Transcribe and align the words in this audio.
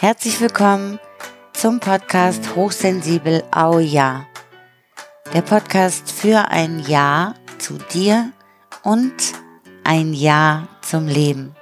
Herzlich 0.00 0.40
willkommen 0.40 1.00
zum 1.52 1.80
Podcast 1.80 2.54
Hochsensibel 2.54 3.42
Au 3.50 3.80
Ja. 3.80 4.28
Der 5.34 5.42
Podcast 5.42 6.12
für 6.12 6.52
ein 6.52 6.84
Ja 6.86 7.34
zu 7.58 7.78
dir 7.92 8.30
und 8.84 9.12
ein 9.82 10.14
Ja 10.14 10.68
zum 10.82 11.08
Leben. 11.08 11.56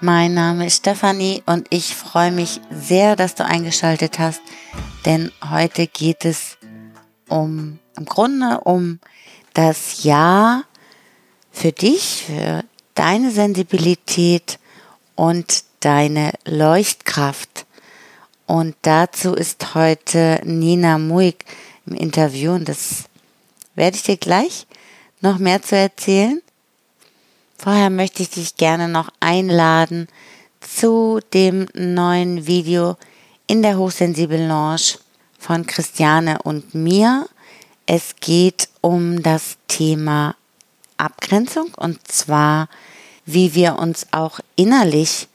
Mein 0.00 0.34
Name 0.34 0.66
ist 0.66 0.78
Stefanie 0.78 1.44
und 1.46 1.68
ich 1.70 1.94
freue 1.94 2.32
mich 2.32 2.60
sehr, 2.68 3.14
dass 3.14 3.36
du 3.36 3.44
eingeschaltet 3.46 4.18
hast, 4.18 4.42
denn 5.04 5.30
heute 5.52 5.86
geht 5.86 6.24
es 6.24 6.58
um, 7.28 7.78
im 7.96 8.06
Grunde 8.06 8.58
um 8.64 8.98
das 9.54 10.02
Ja 10.02 10.64
für 11.52 11.70
dich, 11.70 12.24
für 12.26 12.64
deine 12.94 13.30
Sensibilität 13.30 14.58
und 15.14 15.64
deine 15.80 16.32
Leuchtkraft. 16.44 17.66
Und 18.46 18.74
dazu 18.82 19.34
ist 19.34 19.74
heute 19.74 20.40
Nina 20.44 20.98
Muig 20.98 21.44
im 21.86 21.94
Interview 21.94 22.52
und 22.52 22.68
das 22.68 23.04
werde 23.74 23.96
ich 23.96 24.02
dir 24.02 24.16
gleich 24.16 24.66
noch 25.20 25.38
mehr 25.38 25.62
zu 25.62 25.76
erzählen. 25.76 26.42
Vorher 27.56 27.90
möchte 27.90 28.22
ich 28.22 28.30
dich 28.30 28.56
gerne 28.56 28.88
noch 28.88 29.08
einladen 29.20 30.08
zu 30.60 31.20
dem 31.32 31.68
neuen 31.74 32.46
Video 32.46 32.96
in 33.46 33.62
der 33.62 33.78
Hochsensibel 33.78 34.46
Lounge 34.46 34.98
von 35.38 35.66
Christiane 35.66 36.42
und 36.42 36.74
mir. 36.74 37.28
Es 37.86 38.16
geht 38.20 38.68
um 38.80 39.22
das 39.22 39.56
Thema 39.68 40.34
Abgrenzung. 41.02 41.72
Und 41.76 42.06
zwar, 42.10 42.68
wie 43.26 43.54
wir 43.54 43.76
uns 43.78 44.06
auch 44.12 44.40
innerlich 44.56 45.28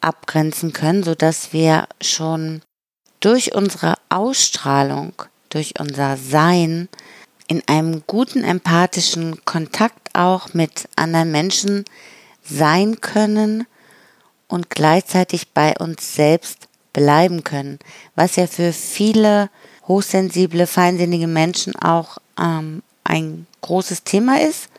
abgrenzen 0.00 0.72
können, 0.72 1.02
so 1.02 1.14
dass 1.14 1.52
wir 1.52 1.86
schon 2.00 2.62
durch 3.20 3.54
unsere 3.54 3.94
Ausstrahlung, 4.08 5.12
durch 5.48 5.74
unser 5.78 6.16
Sein 6.16 6.88
in 7.46 7.62
einem 7.68 8.02
guten 8.06 8.42
empathischen 8.42 9.44
Kontakt 9.44 10.10
auch 10.14 10.54
mit 10.54 10.88
anderen 10.96 11.30
Menschen 11.30 11.84
sein 12.42 13.00
können 13.00 13.66
und 14.48 14.70
gleichzeitig 14.70 15.50
bei 15.50 15.74
uns 15.78 16.14
selbst 16.14 16.68
bleiben 16.92 17.44
können, 17.44 17.78
was 18.16 18.36
ja 18.36 18.46
für 18.46 18.72
viele 18.72 19.50
hochsensible, 19.86 20.66
feinsinnige 20.66 21.26
Menschen 21.26 21.76
auch 21.76 22.18
ähm, 22.38 22.82
ein 23.04 23.46
großes 23.60 24.04
Thema 24.04 24.40
ist 24.40 24.71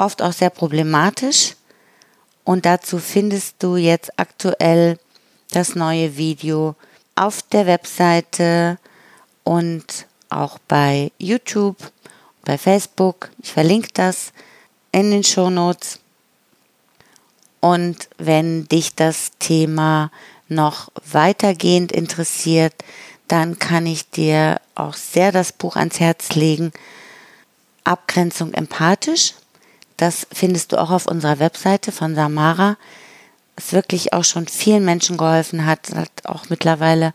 oft 0.00 0.22
auch 0.22 0.32
sehr 0.32 0.50
problematisch. 0.50 1.54
Und 2.44 2.64
dazu 2.64 2.98
findest 2.98 3.62
du 3.62 3.76
jetzt 3.76 4.18
aktuell 4.18 4.98
das 5.50 5.74
neue 5.74 6.16
Video 6.16 6.74
auf 7.14 7.42
der 7.42 7.66
Webseite 7.66 8.78
und 9.44 10.06
auch 10.30 10.58
bei 10.66 11.12
YouTube, 11.18 11.76
bei 12.44 12.56
Facebook. 12.56 13.30
Ich 13.42 13.52
verlinke 13.52 13.90
das 13.92 14.32
in 14.90 15.10
den 15.10 15.22
Show 15.22 15.50
Notes. 15.50 16.00
Und 17.60 18.08
wenn 18.16 18.66
dich 18.68 18.94
das 18.94 19.32
Thema 19.38 20.10
noch 20.48 20.90
weitergehend 21.12 21.92
interessiert, 21.92 22.74
dann 23.28 23.58
kann 23.58 23.86
ich 23.86 24.08
dir 24.10 24.60
auch 24.74 24.94
sehr 24.94 25.30
das 25.30 25.52
Buch 25.52 25.76
ans 25.76 26.00
Herz 26.00 26.30
legen. 26.34 26.72
Abgrenzung 27.84 28.54
empathisch 28.54 29.34
das 30.00 30.26
findest 30.32 30.72
du 30.72 30.80
auch 30.80 30.90
auf 30.90 31.06
unserer 31.06 31.38
Webseite 31.38 31.92
von 31.92 32.14
Samara. 32.14 32.78
Es 33.56 33.74
wirklich 33.74 34.14
auch 34.14 34.24
schon 34.24 34.48
vielen 34.48 34.86
Menschen 34.86 35.18
geholfen 35.18 35.66
hat, 35.66 35.90
hat 35.94 36.10
auch 36.24 36.48
mittlerweile 36.48 37.12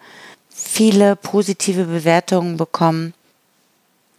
viele 0.49 1.15
positive 1.15 1.85
Bewertungen 1.85 2.57
bekommen, 2.57 3.15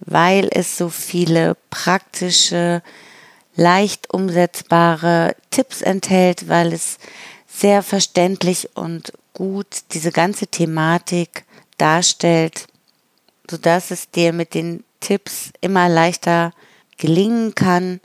weil 0.01 0.49
es 0.51 0.77
so 0.77 0.89
viele 0.89 1.57
praktische, 1.71 2.83
leicht 3.55 4.13
umsetzbare 4.13 5.37
Tipps 5.51 5.81
enthält, 5.81 6.49
weil 6.49 6.73
es 6.73 6.99
sehr 7.47 7.85
verständlich 7.85 8.77
und 8.77 9.13
gut 9.33 9.67
diese 9.93 10.11
ganze 10.11 10.49
Thematik 10.49 11.45
darstellt, 11.79 12.67
sodass 13.49 13.93
es 13.93 14.11
dir 14.11 14.33
mit 14.33 14.55
den 14.55 14.83
Tipps 14.99 15.51
immer 15.61 15.89
leichter 15.89 16.53
gelingen 16.99 17.55
kann, 17.55 18.01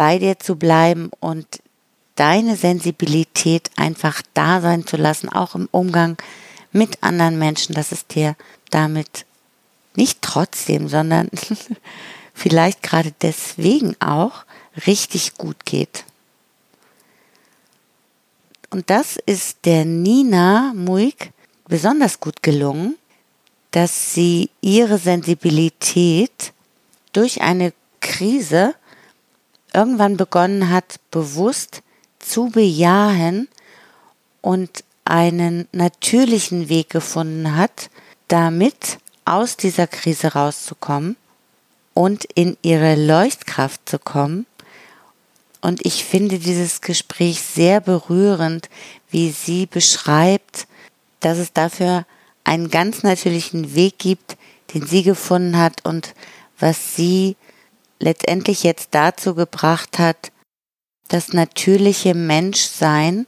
bei 0.00 0.18
dir 0.18 0.38
zu 0.38 0.56
bleiben 0.56 1.10
und 1.20 1.46
deine 2.14 2.56
Sensibilität 2.56 3.70
einfach 3.76 4.22
da 4.32 4.62
sein 4.62 4.86
zu 4.86 4.96
lassen, 4.96 5.28
auch 5.28 5.54
im 5.54 5.68
Umgang 5.72 6.16
mit 6.72 7.02
anderen 7.02 7.38
Menschen, 7.38 7.74
dass 7.74 7.92
es 7.92 8.06
dir 8.06 8.34
damit 8.70 9.26
nicht 9.96 10.22
trotzdem, 10.22 10.88
sondern 10.88 11.28
vielleicht 12.32 12.82
gerade 12.82 13.12
deswegen 13.20 13.94
auch 14.00 14.46
richtig 14.86 15.34
gut 15.34 15.66
geht. 15.66 16.04
Und 18.70 18.88
das 18.88 19.18
ist 19.26 19.66
der 19.66 19.84
Nina 19.84 20.72
Muig 20.74 21.30
besonders 21.68 22.20
gut 22.20 22.42
gelungen, 22.42 22.96
dass 23.70 24.14
sie 24.14 24.48
ihre 24.62 24.96
Sensibilität 24.96 26.54
durch 27.12 27.42
eine 27.42 27.74
Krise 28.00 28.74
irgendwann 29.74 30.16
begonnen 30.16 30.70
hat, 30.70 31.00
bewusst 31.10 31.82
zu 32.18 32.50
bejahen 32.50 33.48
und 34.40 34.84
einen 35.04 35.68
natürlichen 35.72 36.68
Weg 36.68 36.90
gefunden 36.90 37.56
hat, 37.56 37.90
damit 38.28 38.98
aus 39.24 39.56
dieser 39.56 39.86
Krise 39.86 40.34
rauszukommen 40.34 41.16
und 41.94 42.24
in 42.34 42.56
ihre 42.62 42.94
Leuchtkraft 42.94 43.88
zu 43.88 43.98
kommen. 43.98 44.46
Und 45.60 45.84
ich 45.84 46.04
finde 46.04 46.38
dieses 46.38 46.80
Gespräch 46.80 47.40
sehr 47.40 47.80
berührend, 47.80 48.68
wie 49.10 49.30
sie 49.30 49.66
beschreibt, 49.66 50.66
dass 51.20 51.38
es 51.38 51.52
dafür 51.52 52.06
einen 52.44 52.70
ganz 52.70 53.02
natürlichen 53.02 53.74
Weg 53.74 53.98
gibt, 53.98 54.36
den 54.72 54.86
sie 54.86 55.02
gefunden 55.02 55.58
hat 55.58 55.84
und 55.84 56.14
was 56.58 56.96
sie 56.96 57.36
letztendlich 58.00 58.64
jetzt 58.64 58.88
dazu 58.92 59.34
gebracht 59.34 59.98
hat, 59.98 60.32
das 61.08 61.32
natürliche 61.32 62.14
Menschsein 62.14 63.26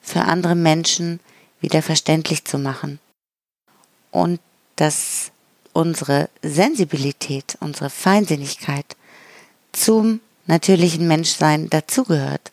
für 0.00 0.22
andere 0.22 0.54
Menschen 0.54 1.20
wieder 1.60 1.82
verständlich 1.82 2.44
zu 2.44 2.58
machen. 2.58 2.98
Und 4.10 4.40
dass 4.76 5.30
unsere 5.72 6.28
Sensibilität, 6.42 7.56
unsere 7.60 7.90
Feinsinnigkeit 7.90 8.96
zum 9.72 10.20
natürlichen 10.46 11.06
Menschsein 11.06 11.68
dazugehört. 11.70 12.52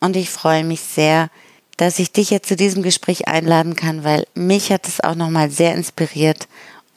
Und 0.00 0.16
ich 0.16 0.30
freue 0.30 0.64
mich 0.64 0.80
sehr, 0.80 1.30
dass 1.76 1.98
ich 1.98 2.12
dich 2.12 2.30
jetzt 2.30 2.48
zu 2.48 2.56
diesem 2.56 2.82
Gespräch 2.82 3.28
einladen 3.28 3.76
kann, 3.76 4.04
weil 4.04 4.26
mich 4.34 4.72
hat 4.72 4.88
es 4.88 5.00
auch 5.00 5.14
nochmal 5.14 5.50
sehr 5.50 5.74
inspiriert 5.74 6.48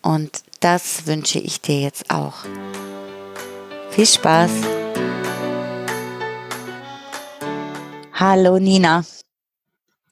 und 0.01 0.43
das 0.59 1.07
wünsche 1.07 1.39
ich 1.39 1.61
dir 1.61 1.81
jetzt 1.81 2.09
auch. 2.09 2.45
Viel 3.91 4.05
Spaß! 4.05 4.51
Hallo 8.13 8.59
Nina. 8.59 9.05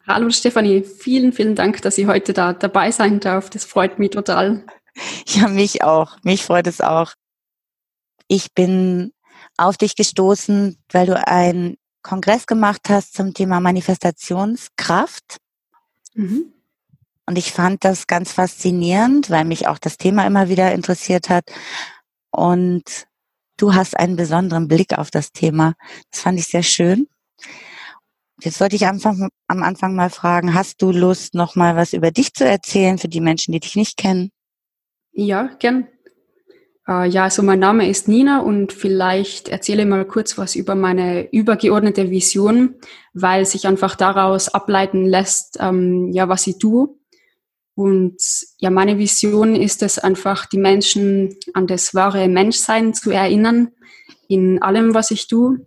Hallo 0.07 0.29
Stefanie, 0.29 0.83
vielen, 0.83 1.33
vielen 1.33 1.55
Dank, 1.55 1.81
dass 1.81 1.97
ich 1.97 2.07
heute 2.07 2.31
da 2.31 2.53
dabei 2.53 2.91
sein 2.91 3.19
darf. 3.19 3.49
Das 3.49 3.65
freut 3.65 3.99
mich 3.99 4.11
total. 4.11 4.65
Ja, 5.27 5.47
mich 5.47 5.83
auch. 5.83 6.17
Mich 6.23 6.43
freut 6.43 6.65
es 6.65 6.81
auch. 6.81 7.13
Ich 8.27 8.55
bin 8.55 9.13
auf 9.55 9.77
dich 9.77 9.95
gestoßen, 9.95 10.75
weil 10.91 11.05
du 11.05 11.27
einen 11.27 11.77
Kongress 12.01 12.47
gemacht 12.47 12.89
hast 12.89 13.13
zum 13.13 13.35
Thema 13.35 13.59
Manifestationskraft. 13.59 15.37
Mhm. 16.15 16.51
Und 17.27 17.37
ich 17.37 17.51
fand 17.51 17.83
das 17.83 18.07
ganz 18.07 18.31
faszinierend, 18.31 19.29
weil 19.29 19.43
mich 19.43 19.67
auch 19.67 19.79
das 19.79 19.97
Thema 19.97 20.25
immer 20.25 20.47
wieder 20.47 20.71
interessiert 20.71 21.29
hat. 21.29 21.43
Und 22.31 23.05
du 23.57 23.73
hast 23.73 23.97
einen 23.97 24.15
besonderen 24.15 24.67
Blick 24.69 24.97
auf 24.97 25.11
das 25.11 25.33
Thema. 25.33 25.73
Das 26.09 26.21
fand 26.21 26.39
ich 26.39 26.47
sehr 26.47 26.63
schön. 26.63 27.07
Jetzt 28.41 28.59
sollte 28.59 28.75
ich 28.75 28.85
am 28.85 28.95
Anfang, 28.95 29.29
am 29.47 29.63
Anfang 29.63 29.95
mal 29.95 30.09
fragen, 30.09 30.53
hast 30.53 30.81
du 30.81 30.91
Lust, 30.91 31.33
noch 31.33 31.55
mal 31.55 31.75
was 31.75 31.93
über 31.93 32.11
dich 32.11 32.33
zu 32.33 32.45
erzählen 32.45 32.97
für 32.97 33.07
die 33.07 33.21
Menschen, 33.21 33.51
die 33.51 33.59
dich 33.59 33.75
nicht 33.75 33.97
kennen? 33.97 34.31
Ja, 35.11 35.49
gern. 35.59 35.87
Äh, 36.87 37.09
ja, 37.09 37.23
also 37.23 37.43
mein 37.43 37.59
Name 37.59 37.89
ist 37.89 38.07
Nina 38.07 38.39
und 38.39 38.71
vielleicht 38.71 39.49
erzähle 39.49 39.81
ich 39.81 39.89
mal 39.89 40.05
kurz 40.05 40.37
was 40.37 40.55
über 40.55 40.75
meine 40.75 41.29
übergeordnete 41.33 42.09
Vision, 42.09 42.75
weil 43.13 43.45
sich 43.45 43.67
einfach 43.67 43.95
daraus 43.95 44.49
ableiten 44.49 45.05
lässt, 45.05 45.57
ähm, 45.59 46.11
ja, 46.13 46.29
was 46.29 46.47
ich 46.47 46.59
tue. 46.59 46.96
Und 47.77 48.17
ja, 48.57 48.71
meine 48.71 48.97
Vision 48.97 49.55
ist 49.55 49.83
es 49.83 49.99
einfach, 49.99 50.47
die 50.47 50.57
Menschen 50.57 51.35
an 51.53 51.67
das 51.67 51.93
wahre 51.93 52.27
Menschsein 52.27 52.95
zu 52.95 53.11
erinnern, 53.11 53.69
in 54.27 54.63
allem, 54.63 54.95
was 54.95 55.11
ich 55.11 55.27
tue, 55.27 55.63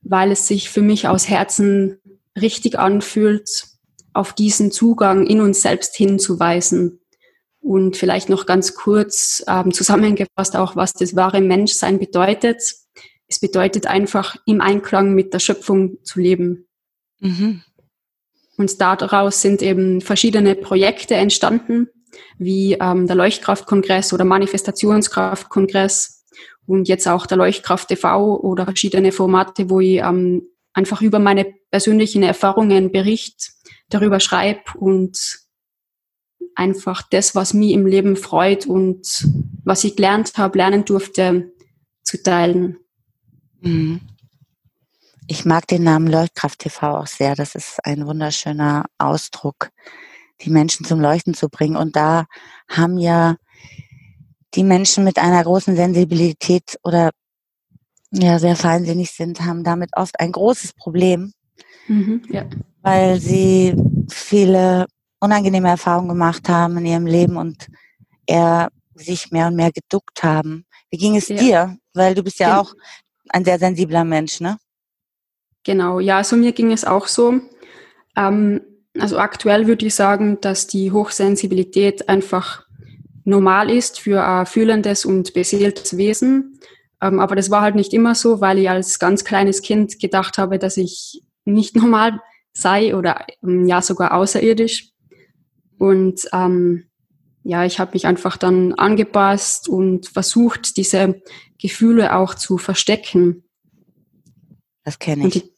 weil 0.00 0.30
es 0.30 0.46
sich 0.46 0.70
für 0.70 0.82
mich 0.82 1.08
aus 1.08 1.28
Herzen 1.28 1.98
richtig 2.40 2.78
anfühlt, 2.78 3.66
auf 4.12 4.34
diesen 4.34 4.70
Zugang 4.70 5.26
in 5.26 5.40
uns 5.40 5.60
selbst 5.60 5.96
hinzuweisen. 5.96 7.00
Und 7.58 7.96
vielleicht 7.96 8.28
noch 8.28 8.46
ganz 8.46 8.76
kurz 8.76 9.42
ähm, 9.48 9.72
zusammengefasst 9.72 10.54
auch, 10.54 10.76
was 10.76 10.92
das 10.92 11.16
wahre 11.16 11.40
Menschsein 11.40 11.98
bedeutet. 11.98 12.62
Es 13.26 13.40
bedeutet 13.40 13.88
einfach, 13.88 14.36
im 14.46 14.60
Einklang 14.60 15.12
mit 15.12 15.34
der 15.34 15.40
Schöpfung 15.40 15.98
zu 16.04 16.20
leben. 16.20 16.68
Mhm. 17.18 17.64
Und 18.58 18.80
daraus 18.80 19.40
sind 19.40 19.62
eben 19.62 20.00
verschiedene 20.00 20.56
Projekte 20.56 21.14
entstanden, 21.14 21.88
wie 22.38 22.74
ähm, 22.74 23.06
der 23.06 23.16
Leuchtkraftkongress 23.16 24.12
oder 24.12 24.24
Manifestationskraftkongress 24.24 26.26
und 26.66 26.88
jetzt 26.88 27.06
auch 27.06 27.26
der 27.26 27.38
Leuchtkraft 27.38 27.88
TV 27.88 28.40
oder 28.40 28.64
verschiedene 28.64 29.12
Formate, 29.12 29.70
wo 29.70 29.80
ich 29.80 29.98
ähm, 29.98 30.42
einfach 30.72 31.02
über 31.02 31.20
meine 31.20 31.46
persönlichen 31.70 32.24
Erfahrungen 32.24 32.90
bericht, 32.90 33.52
darüber 33.90 34.18
schreibe 34.18 34.62
und 34.76 35.38
einfach 36.56 37.02
das, 37.08 37.36
was 37.36 37.54
mich 37.54 37.72
im 37.72 37.86
Leben 37.86 38.16
freut 38.16 38.66
und 38.66 39.24
was 39.64 39.84
ich 39.84 39.94
gelernt 39.94 40.32
habe, 40.36 40.58
lernen 40.58 40.84
durfte, 40.84 41.52
zu 42.02 42.20
teilen. 42.22 42.78
Mhm. 43.60 44.00
Ich 45.30 45.44
mag 45.44 45.66
den 45.66 45.82
Namen 45.82 46.06
Leuchtkraft 46.06 46.60
TV 46.60 46.96
auch 46.96 47.06
sehr. 47.06 47.34
Das 47.34 47.54
ist 47.54 47.84
ein 47.84 48.06
wunderschöner 48.06 48.86
Ausdruck, 48.96 49.70
die 50.40 50.48
Menschen 50.48 50.86
zum 50.86 51.00
Leuchten 51.00 51.34
zu 51.34 51.50
bringen. 51.50 51.76
Und 51.76 51.96
da 51.96 52.24
haben 52.66 52.96
ja 52.96 53.36
die 54.54 54.64
Menschen 54.64 55.04
mit 55.04 55.18
einer 55.18 55.44
großen 55.44 55.76
Sensibilität 55.76 56.78
oder 56.82 57.10
ja 58.10 58.38
sehr 58.38 58.56
feinsinnig 58.56 59.10
sind, 59.10 59.42
haben 59.42 59.64
damit 59.64 59.90
oft 59.92 60.18
ein 60.18 60.32
großes 60.32 60.72
Problem, 60.72 61.34
mhm, 61.88 62.22
ja. 62.30 62.46
weil 62.80 63.20
sie 63.20 63.76
viele 64.10 64.86
unangenehme 65.20 65.68
Erfahrungen 65.68 66.08
gemacht 66.08 66.48
haben 66.48 66.78
in 66.78 66.86
ihrem 66.86 67.06
Leben 67.06 67.36
und 67.36 67.66
eher 68.26 68.70
sich 68.94 69.30
mehr 69.30 69.48
und 69.48 69.56
mehr 69.56 69.72
geduckt 69.72 70.22
haben. 70.22 70.64
Wie 70.90 70.96
ging 70.96 71.16
es 71.16 71.28
ja. 71.28 71.36
dir? 71.36 71.76
Weil 71.92 72.14
du 72.14 72.22
bist 72.22 72.38
ja 72.38 72.58
auch 72.58 72.72
ein 73.28 73.44
sehr 73.44 73.58
sensibler 73.58 74.04
Mensch, 74.04 74.40
ne? 74.40 74.56
Genau, 75.64 76.00
ja, 76.00 76.18
also 76.18 76.36
mir 76.36 76.52
ging 76.52 76.72
es 76.72 76.84
auch 76.84 77.06
so. 77.06 77.40
Ähm, 78.16 78.60
also 78.98 79.18
aktuell 79.18 79.66
würde 79.66 79.86
ich 79.86 79.94
sagen, 79.94 80.38
dass 80.40 80.66
die 80.66 80.90
Hochsensibilität 80.92 82.08
einfach 82.08 82.64
normal 83.24 83.70
ist 83.70 84.00
für 84.00 84.24
ein 84.24 84.46
fühlendes 84.46 85.04
und 85.04 85.34
beseeltes 85.34 85.96
Wesen. 85.96 86.58
Ähm, 87.00 87.20
aber 87.20 87.36
das 87.36 87.50
war 87.50 87.62
halt 87.62 87.74
nicht 87.74 87.92
immer 87.92 88.14
so, 88.14 88.40
weil 88.40 88.58
ich 88.58 88.70
als 88.70 88.98
ganz 88.98 89.24
kleines 89.24 89.62
Kind 89.62 90.00
gedacht 90.00 90.38
habe, 90.38 90.58
dass 90.58 90.76
ich 90.76 91.22
nicht 91.44 91.76
normal 91.76 92.20
sei 92.52 92.96
oder 92.96 93.26
ähm, 93.42 93.66
ja 93.66 93.82
sogar 93.82 94.14
außerirdisch. 94.14 94.90
Und 95.78 96.22
ähm, 96.32 96.84
ja, 97.44 97.64
ich 97.64 97.78
habe 97.78 97.92
mich 97.94 98.06
einfach 98.06 98.36
dann 98.36 98.74
angepasst 98.74 99.68
und 99.68 100.08
versucht, 100.08 100.76
diese 100.76 101.22
Gefühle 101.60 102.16
auch 102.16 102.34
zu 102.34 102.58
verstecken. 102.58 103.44
Das 104.88 104.98
kenne 104.98 105.18
ich. 105.18 105.24
Und 105.24 105.36
ich 105.36 105.50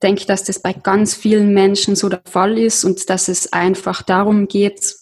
denke, 0.00 0.24
dass 0.26 0.44
das 0.44 0.62
bei 0.62 0.72
ganz 0.72 1.12
vielen 1.12 1.52
Menschen 1.52 1.96
so 1.96 2.08
der 2.08 2.22
Fall 2.24 2.56
ist 2.56 2.84
und 2.84 3.10
dass 3.10 3.26
es 3.26 3.52
einfach 3.52 4.02
darum 4.02 4.46
geht, 4.46 4.94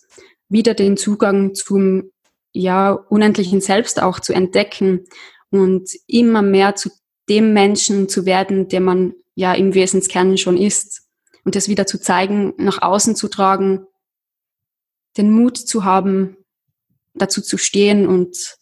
wieder 0.49 0.73
den 0.73 0.97
Zugang 0.97 1.55
zum 1.55 2.11
ja, 2.55 2.93
unendlichen 2.93 3.61
Selbst 3.61 4.01
auch 4.01 4.19
zu 4.19 4.33
entdecken 4.33 5.05
und 5.51 5.91
immer 6.07 6.41
mehr 6.41 6.75
zu 6.75 6.89
dem 7.29 7.53
Menschen 7.53 8.09
zu 8.09 8.25
werden, 8.25 8.69
der 8.69 8.81
man 8.81 9.13
ja 9.35 9.53
im 9.53 9.75
Wesenskern 9.75 10.39
schon 10.39 10.57
ist. 10.57 11.03
Und 11.45 11.55
das 11.55 11.69
wieder 11.69 11.87
zu 11.87 12.01
zeigen, 12.01 12.55
nach 12.57 12.81
außen 12.81 13.15
zu 13.15 13.29
tragen, 13.29 13.85
den 15.19 15.31
Mut 15.31 15.59
zu 15.59 15.85
haben, 15.85 16.39
dazu 17.13 17.43
zu 17.43 17.59
stehen 17.59 18.07
und 18.09 18.57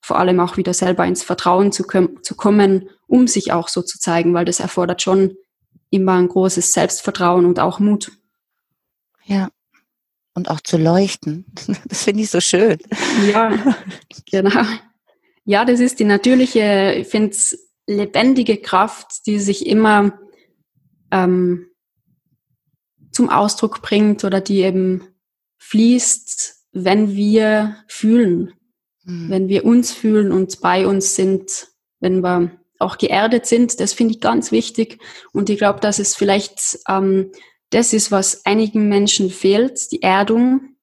vor 0.00 0.20
allem 0.20 0.38
auch 0.38 0.56
wieder 0.56 0.72
selber 0.72 1.04
ins 1.04 1.24
Vertrauen 1.24 1.72
zu, 1.72 1.82
zu 2.22 2.36
kommen, 2.36 2.88
um 3.06 3.26
sich 3.26 3.52
auch 3.52 3.68
so 3.68 3.82
zu 3.82 3.98
zeigen, 3.98 4.34
weil 4.34 4.44
das 4.44 4.60
erfordert 4.60 5.02
schon 5.02 5.36
immer 5.90 6.14
ein 6.14 6.28
großes 6.28 6.72
Selbstvertrauen 6.72 7.44
und 7.44 7.60
auch 7.60 7.78
Mut. 7.78 8.12
Ja. 9.24 9.48
Und 10.34 10.50
auch 10.50 10.60
zu 10.60 10.76
leuchten. 10.76 11.46
Das 11.88 12.04
finde 12.04 12.22
ich 12.22 12.30
so 12.30 12.40
schön. 12.40 12.78
Ja, 13.30 13.76
genau. 14.30 14.62
Ja, 15.44 15.64
das 15.64 15.80
ist 15.80 16.00
die 16.00 16.04
natürliche, 16.04 16.94
ich 16.98 17.08
finde 17.08 17.30
es 17.30 17.70
lebendige 17.86 18.56
Kraft, 18.56 19.26
die 19.26 19.38
sich 19.38 19.66
immer 19.66 20.18
ähm, 21.10 21.68
zum 23.12 23.30
Ausdruck 23.30 23.80
bringt 23.80 24.24
oder 24.24 24.40
die 24.40 24.60
eben 24.60 25.06
fließt, 25.58 26.56
wenn 26.72 27.14
wir 27.14 27.76
fühlen, 27.86 28.52
mhm. 29.04 29.30
wenn 29.30 29.48
wir 29.48 29.64
uns 29.64 29.92
fühlen 29.92 30.32
und 30.32 30.60
bei 30.60 30.86
uns 30.86 31.14
sind, 31.14 31.68
wenn 32.00 32.22
wir 32.22 32.50
auch 32.78 32.98
geerdet 32.98 33.46
sind. 33.46 33.80
Das 33.80 33.92
finde 33.92 34.14
ich 34.14 34.20
ganz 34.20 34.52
wichtig. 34.52 34.98
Und 35.32 35.50
ich 35.50 35.58
glaube, 35.58 35.80
dass 35.80 35.98
es 35.98 36.14
vielleicht 36.14 36.78
ähm, 36.88 37.30
das 37.70 37.92
ist, 37.92 38.12
was 38.12 38.44
einigen 38.46 38.88
Menschen 38.88 39.30
fehlt, 39.30 39.90
die 39.92 40.02
Erdung. 40.02 40.76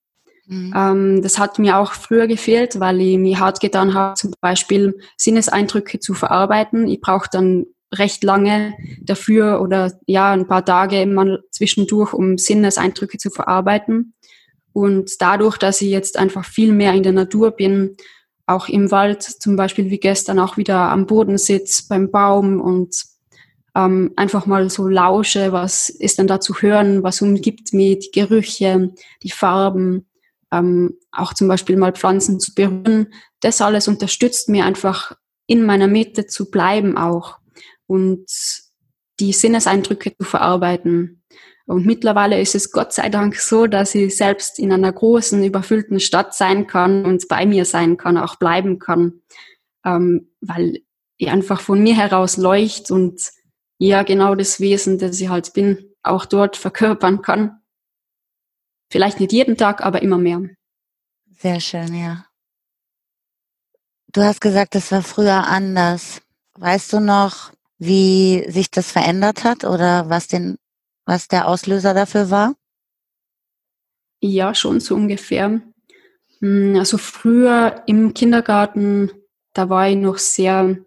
Mhm. 0.45 0.73
Ähm, 0.75 1.21
das 1.21 1.39
hat 1.39 1.59
mir 1.59 1.77
auch 1.77 1.93
früher 1.93 2.27
gefehlt, 2.27 2.79
weil 2.79 2.99
ich 3.01 3.17
mir 3.17 3.39
hart 3.39 3.59
getan 3.59 3.93
habe, 3.93 4.15
zum 4.15 4.33
Beispiel 4.41 4.99
Sinneseindrücke 5.17 5.99
zu 5.99 6.13
verarbeiten. 6.13 6.87
Ich 6.87 6.99
brauche 6.99 7.29
dann 7.31 7.65
recht 7.93 8.23
lange 8.23 8.73
dafür 9.01 9.61
oder 9.61 9.93
ja, 10.07 10.31
ein 10.31 10.47
paar 10.47 10.65
Tage 10.65 11.05
mal 11.05 11.43
zwischendurch, 11.51 12.13
um 12.13 12.37
Sinneseindrücke 12.37 13.17
zu 13.17 13.29
verarbeiten. 13.29 14.15
Und 14.73 15.21
dadurch, 15.21 15.57
dass 15.57 15.81
ich 15.81 15.89
jetzt 15.89 16.17
einfach 16.17 16.43
viel 16.43 16.73
mehr 16.73 16.93
in 16.93 17.03
der 17.03 17.11
Natur 17.11 17.51
bin, 17.51 17.95
auch 18.45 18.67
im 18.67 18.91
Wald 18.91 19.23
zum 19.23 19.55
Beispiel 19.55 19.89
wie 19.89 19.99
gestern 19.99 20.39
auch 20.39 20.57
wieder 20.57 20.89
am 20.89 21.05
Boden 21.05 21.37
sitze 21.37 21.83
beim 21.87 22.11
Baum 22.11 22.59
und 22.59 22.95
ähm, 23.75 24.11
einfach 24.15 24.45
mal 24.45 24.69
so 24.69 24.87
lausche, 24.87 25.51
was 25.51 25.89
ist 25.89 26.19
denn 26.19 26.27
da 26.27 26.39
zu 26.39 26.55
hören, 26.55 27.03
was 27.03 27.21
umgibt 27.21 27.73
mich, 27.73 27.99
die 27.99 28.19
Gerüche, 28.19 28.93
die 29.23 29.31
Farben, 29.31 30.07
ähm, 30.51 30.97
auch 31.11 31.33
zum 31.33 31.47
Beispiel 31.47 31.77
mal 31.77 31.93
Pflanzen 31.93 32.39
zu 32.39 32.53
berühren. 32.53 33.13
Das 33.39 33.61
alles 33.61 33.87
unterstützt 33.87 34.49
mir 34.49 34.65
einfach 34.65 35.13
in 35.47 35.65
meiner 35.65 35.87
Mitte 35.87 36.27
zu 36.27 36.51
bleiben 36.51 36.97
auch 36.97 37.39
und 37.87 38.25
die 39.19 39.33
Sinneseindrücke 39.33 40.15
zu 40.17 40.23
verarbeiten. 40.23 41.22
Und 41.65 41.85
mittlerweile 41.85 42.39
ist 42.41 42.55
es 42.55 42.71
Gott 42.71 42.91
sei 42.91 43.09
Dank 43.09 43.35
so, 43.35 43.67
dass 43.67 43.95
ich 43.95 44.17
selbst 44.17 44.59
in 44.59 44.71
einer 44.73 44.91
großen, 44.91 45.43
überfüllten 45.43 45.99
Stadt 45.99 46.33
sein 46.33 46.67
kann 46.67 47.05
und 47.05 47.27
bei 47.29 47.45
mir 47.45 47.65
sein 47.65 47.95
kann, 47.97 48.17
auch 48.17 48.35
bleiben 48.35 48.79
kann, 48.79 49.21
ähm, 49.85 50.29
weil 50.41 50.81
ich 51.17 51.29
einfach 51.29 51.61
von 51.61 51.81
mir 51.81 51.95
heraus 51.95 52.35
leucht 52.37 52.91
und 52.91 53.21
ja 53.77 54.03
genau 54.03 54.35
das 54.35 54.59
Wesen, 54.59 54.97
das 54.97 55.19
ich 55.21 55.29
halt 55.29 55.53
bin, 55.53 55.93
auch 56.03 56.25
dort 56.25 56.57
verkörpern 56.57 57.21
kann. 57.21 57.61
Vielleicht 58.89 59.19
nicht 59.19 59.31
jeden 59.31 59.57
Tag, 59.57 59.83
aber 59.83 60.01
immer 60.01 60.17
mehr. 60.17 60.41
Sehr 61.39 61.59
schön, 61.59 61.95
ja. 61.95 62.25
Du 64.11 64.21
hast 64.21 64.41
gesagt, 64.41 64.75
es 64.75 64.91
war 64.91 65.01
früher 65.01 65.47
anders. 65.47 66.21
Weißt 66.59 66.93
du 66.93 66.99
noch, 66.99 67.51
wie 67.79 68.45
sich 68.49 68.69
das 68.69 68.91
verändert 68.91 69.43
hat 69.43 69.63
oder 69.63 70.09
was 70.09 70.27
den 70.27 70.57
was 71.05 71.27
der 71.27 71.47
Auslöser 71.47 71.93
dafür 71.93 72.29
war? 72.29 72.55
Ja, 74.21 74.55
schon 74.55 74.79
so 74.79 74.95
ungefähr. 74.95 75.61
Hm, 76.39 76.75
also 76.77 76.97
früher 76.97 77.83
im 77.87 78.13
Kindergarten, 78.13 79.11
da 79.53 79.69
war 79.69 79.89
ich 79.89 79.97
noch 79.97 80.17
sehr 80.17 80.77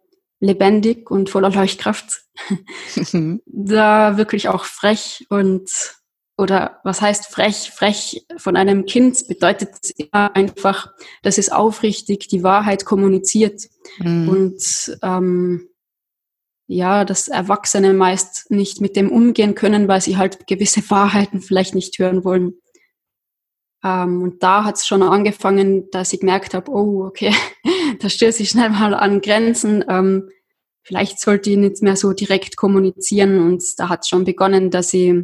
lebendig 0.40 1.10
und 1.10 1.30
voller 1.30 1.50
Leuchtkraft. 1.50 2.22
da 3.46 4.16
wirklich 4.16 4.48
auch 4.48 4.64
frech 4.64 5.26
und 5.30 5.70
oder 6.38 6.80
was 6.84 7.00
heißt 7.00 7.26
frech? 7.26 7.72
Frech 7.74 8.26
von 8.36 8.56
einem 8.56 8.84
Kind 8.84 9.26
bedeutet 9.26 9.90
immer 9.96 10.36
einfach, 10.36 10.92
dass 11.22 11.38
es 11.38 11.50
aufrichtig 11.50 12.28
die 12.28 12.42
Wahrheit 12.42 12.84
kommuniziert. 12.84 13.62
Mhm. 13.98 14.28
Und 14.28 14.98
ähm, 15.02 15.68
ja, 16.66 17.04
dass 17.04 17.28
Erwachsene 17.28 17.94
meist 17.94 18.50
nicht 18.50 18.80
mit 18.80 18.96
dem 18.96 19.10
umgehen 19.10 19.54
können, 19.54 19.88
weil 19.88 20.00
sie 20.00 20.16
halt 20.16 20.46
gewisse 20.46 20.88
Wahrheiten 20.90 21.40
vielleicht 21.40 21.74
nicht 21.74 21.98
hören 21.98 22.24
wollen. 22.24 22.54
Ähm, 23.84 24.22
und 24.22 24.42
da 24.42 24.64
hat 24.64 24.76
es 24.76 24.86
schon 24.86 25.02
angefangen, 25.02 25.88
dass 25.90 26.12
ich 26.12 26.20
gemerkt 26.20 26.54
habe, 26.54 26.70
oh, 26.72 27.04
okay, 27.04 27.32
da 28.00 28.08
stöße 28.08 28.42
ich 28.42 28.50
schnell 28.50 28.70
mal 28.70 28.94
an 28.94 29.20
Grenzen. 29.20 29.84
Ähm, 29.88 30.28
vielleicht 30.82 31.20
sollte 31.20 31.50
ich 31.50 31.56
nicht 31.56 31.82
mehr 31.82 31.96
so 31.96 32.12
direkt 32.12 32.56
kommunizieren. 32.56 33.40
Und 33.40 33.62
da 33.76 33.88
hat 33.88 34.00
es 34.02 34.08
schon 34.08 34.24
begonnen, 34.24 34.70
dass 34.70 34.92
ich 34.92 35.14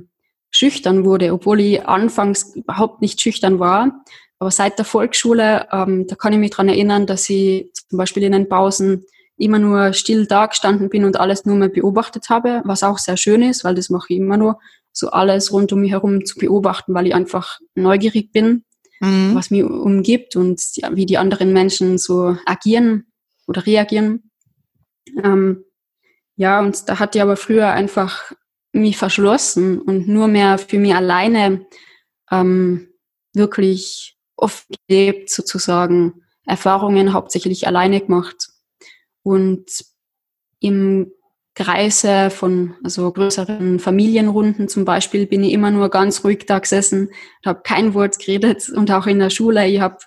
schüchtern 0.51 1.05
wurde, 1.05 1.33
obwohl 1.33 1.61
ich 1.61 1.87
anfangs 1.87 2.55
überhaupt 2.55 3.01
nicht 3.01 3.21
schüchtern 3.21 3.59
war. 3.59 4.05
Aber 4.39 4.51
seit 4.51 4.79
der 4.79 4.85
Volksschule, 4.85 5.69
ähm, 5.73 6.07
da 6.07 6.15
kann 6.15 6.33
ich 6.33 6.39
mich 6.39 6.51
dran 6.51 6.69
erinnern, 6.69 7.07
dass 7.07 7.29
ich 7.31 7.73
zum 7.89 7.97
Beispiel 7.97 8.23
in 8.25 8.33
den 8.33 8.49
Pausen 8.49 9.07
immer 9.43 9.59
nur 9.59 9.93
still 9.93 10.27
da 10.27 10.47
gestanden 10.47 10.89
bin 10.89 11.05
und 11.05 11.19
alles 11.19 11.45
nur 11.45 11.57
mehr 11.57 11.69
beobachtet 11.69 12.29
habe, 12.29 12.63
was 12.65 12.83
auch 12.83 12.99
sehr 12.99 13.17
schön 13.17 13.43
ist, 13.43 13.65
weil 13.65 13.75
das 13.75 13.91
mache 13.91 14.07
ich 14.11 14.19
immer 14.19 14.37
nur, 14.37 14.59
so 14.93 15.11
alles 15.11 15.53
rund 15.53 15.73
um 15.73 15.81
mich 15.81 15.93
herum 15.93 16.25
zu 16.25 16.39
beobachten, 16.39 16.95
weil 16.95 17.07
ich 17.07 17.15
einfach 17.15 17.59
neugierig 17.75 18.31
bin, 18.33 18.65
mhm. 19.01 19.35
was 19.35 19.51
mich 19.51 19.65
umgibt 19.65 20.37
und 20.37 20.61
ja, 20.77 20.95
wie 20.95 21.07
die 21.07 21.19
anderen 21.19 21.53
Menschen 21.53 21.99
so 21.99 22.37
agieren 22.45 23.07
oder 23.47 23.67
reagieren. 23.67 24.31
Ähm, 25.23 25.65
ja, 26.37 26.61
und 26.61 26.89
da 26.89 26.99
hatte 26.99 27.19
ich 27.19 27.23
aber 27.23 27.37
früher 27.37 27.71
einfach 27.71 28.33
mich 28.73 28.97
verschlossen 28.97 29.81
und 29.81 30.09
nur 30.09 30.29
mehr 30.29 30.59
für 30.59 30.79
mich 30.79 30.95
alleine 30.95 31.67
ähm, 32.31 32.89
wirklich 33.35 34.17
oft 34.37 34.67
gelebt, 34.89 35.31
sozusagen 35.31 36.23
Erfahrungen 36.45 37.13
hauptsächlich 37.13 37.67
alleine 37.67 38.01
gemacht. 38.01 38.49
Und 39.23 39.85
im 40.61 41.13
Kreise 41.55 42.31
von 42.31 42.75
also 42.83 43.11
größeren 43.13 43.79
Familienrunden 43.79 44.69
zum 44.69 44.85
Beispiel 44.85 45.27
bin 45.27 45.45
ich 45.45 45.53
immer 45.53 45.71
nur 45.71 45.91
ganz 45.91 46.25
ruhig 46.25 46.47
da 46.47 46.59
gesessen, 46.59 47.11
habe 47.45 47.61
kein 47.63 47.93
Wort 47.95 48.19
geredet 48.19 48.71
und 48.71 48.91
auch 48.91 49.07
in 49.07 49.19
der 49.19 49.31
Schule, 49.31 49.69
ich 49.69 49.81
habe 49.81 49.99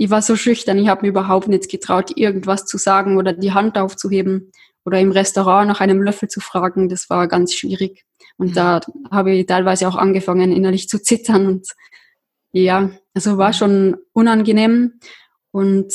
ich 0.00 0.10
war 0.10 0.22
so 0.22 0.36
schüchtern, 0.36 0.78
ich 0.78 0.88
habe 0.88 1.02
mir 1.02 1.08
überhaupt 1.08 1.48
nicht 1.48 1.68
getraut, 1.68 2.16
irgendwas 2.16 2.64
zu 2.66 2.78
sagen 2.78 3.18
oder 3.18 3.32
die 3.32 3.52
Hand 3.52 3.76
aufzuheben 3.76 4.52
oder 4.84 5.00
im 5.00 5.10
Restaurant 5.10 5.68
nach 5.68 5.80
einem 5.80 6.00
Löffel 6.02 6.28
zu 6.28 6.40
fragen. 6.40 6.88
Das 6.88 7.10
war 7.10 7.26
ganz 7.26 7.52
schwierig. 7.52 8.04
Und 8.36 8.50
mhm. 8.50 8.54
da 8.54 8.80
habe 9.10 9.32
ich 9.32 9.46
teilweise 9.46 9.88
auch 9.88 9.96
angefangen, 9.96 10.52
innerlich 10.52 10.88
zu 10.88 11.02
zittern. 11.02 11.46
Und 11.46 11.68
ja, 12.52 12.90
also 13.12 13.38
war 13.38 13.52
schon 13.52 13.96
unangenehm. 14.12 15.00
Und 15.50 15.92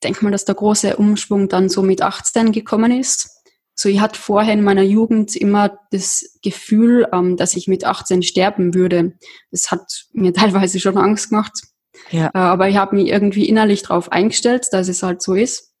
ich 0.00 0.08
denke 0.08 0.24
mal, 0.24 0.30
dass 0.30 0.46
der 0.46 0.54
große 0.54 0.96
Umschwung 0.96 1.50
dann 1.50 1.68
so 1.68 1.82
mit 1.82 2.00
18 2.00 2.52
gekommen 2.52 2.90
ist. 2.90 3.42
So, 3.74 3.90
ich 3.90 4.00
hatte 4.00 4.18
vorher 4.18 4.54
in 4.54 4.64
meiner 4.64 4.80
Jugend 4.80 5.36
immer 5.36 5.78
das 5.90 6.38
Gefühl, 6.42 7.06
ähm, 7.12 7.36
dass 7.36 7.54
ich 7.54 7.68
mit 7.68 7.84
18 7.84 8.22
sterben 8.22 8.72
würde. 8.72 9.12
Das 9.50 9.70
hat 9.70 10.06
mir 10.14 10.32
teilweise 10.34 10.80
schon 10.80 10.96
Angst 10.96 11.28
gemacht. 11.28 11.52
Ja. 12.10 12.28
Äh, 12.28 12.38
aber 12.38 12.70
ich 12.70 12.78
habe 12.78 12.96
mich 12.96 13.08
irgendwie 13.08 13.46
innerlich 13.46 13.82
darauf 13.82 14.10
eingestellt, 14.10 14.68
dass 14.72 14.88
es 14.88 15.02
halt 15.02 15.20
so 15.20 15.34
ist. 15.34 15.74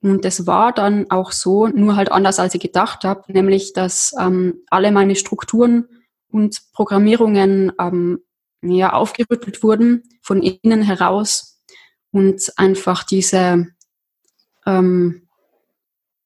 Und 0.00 0.24
das 0.24 0.46
war 0.46 0.72
dann 0.72 1.10
auch 1.10 1.30
so, 1.30 1.66
nur 1.66 1.94
halt 1.94 2.10
anders, 2.10 2.38
als 2.38 2.54
ich 2.54 2.60
gedacht 2.62 3.04
habe, 3.04 3.30
nämlich, 3.30 3.74
dass 3.74 4.14
ähm, 4.18 4.62
alle 4.70 4.92
meine 4.92 5.14
Strukturen 5.14 5.88
und 6.30 6.62
Programmierungen 6.72 7.70
ähm, 7.78 8.20
ja, 8.62 8.94
aufgerüttelt 8.94 9.62
wurden 9.62 10.04
von 10.22 10.42
innen 10.42 10.80
heraus 10.80 11.55
und 12.12 12.52
einfach 12.56 13.04
diese 13.04 13.66
ähm, 14.66 15.26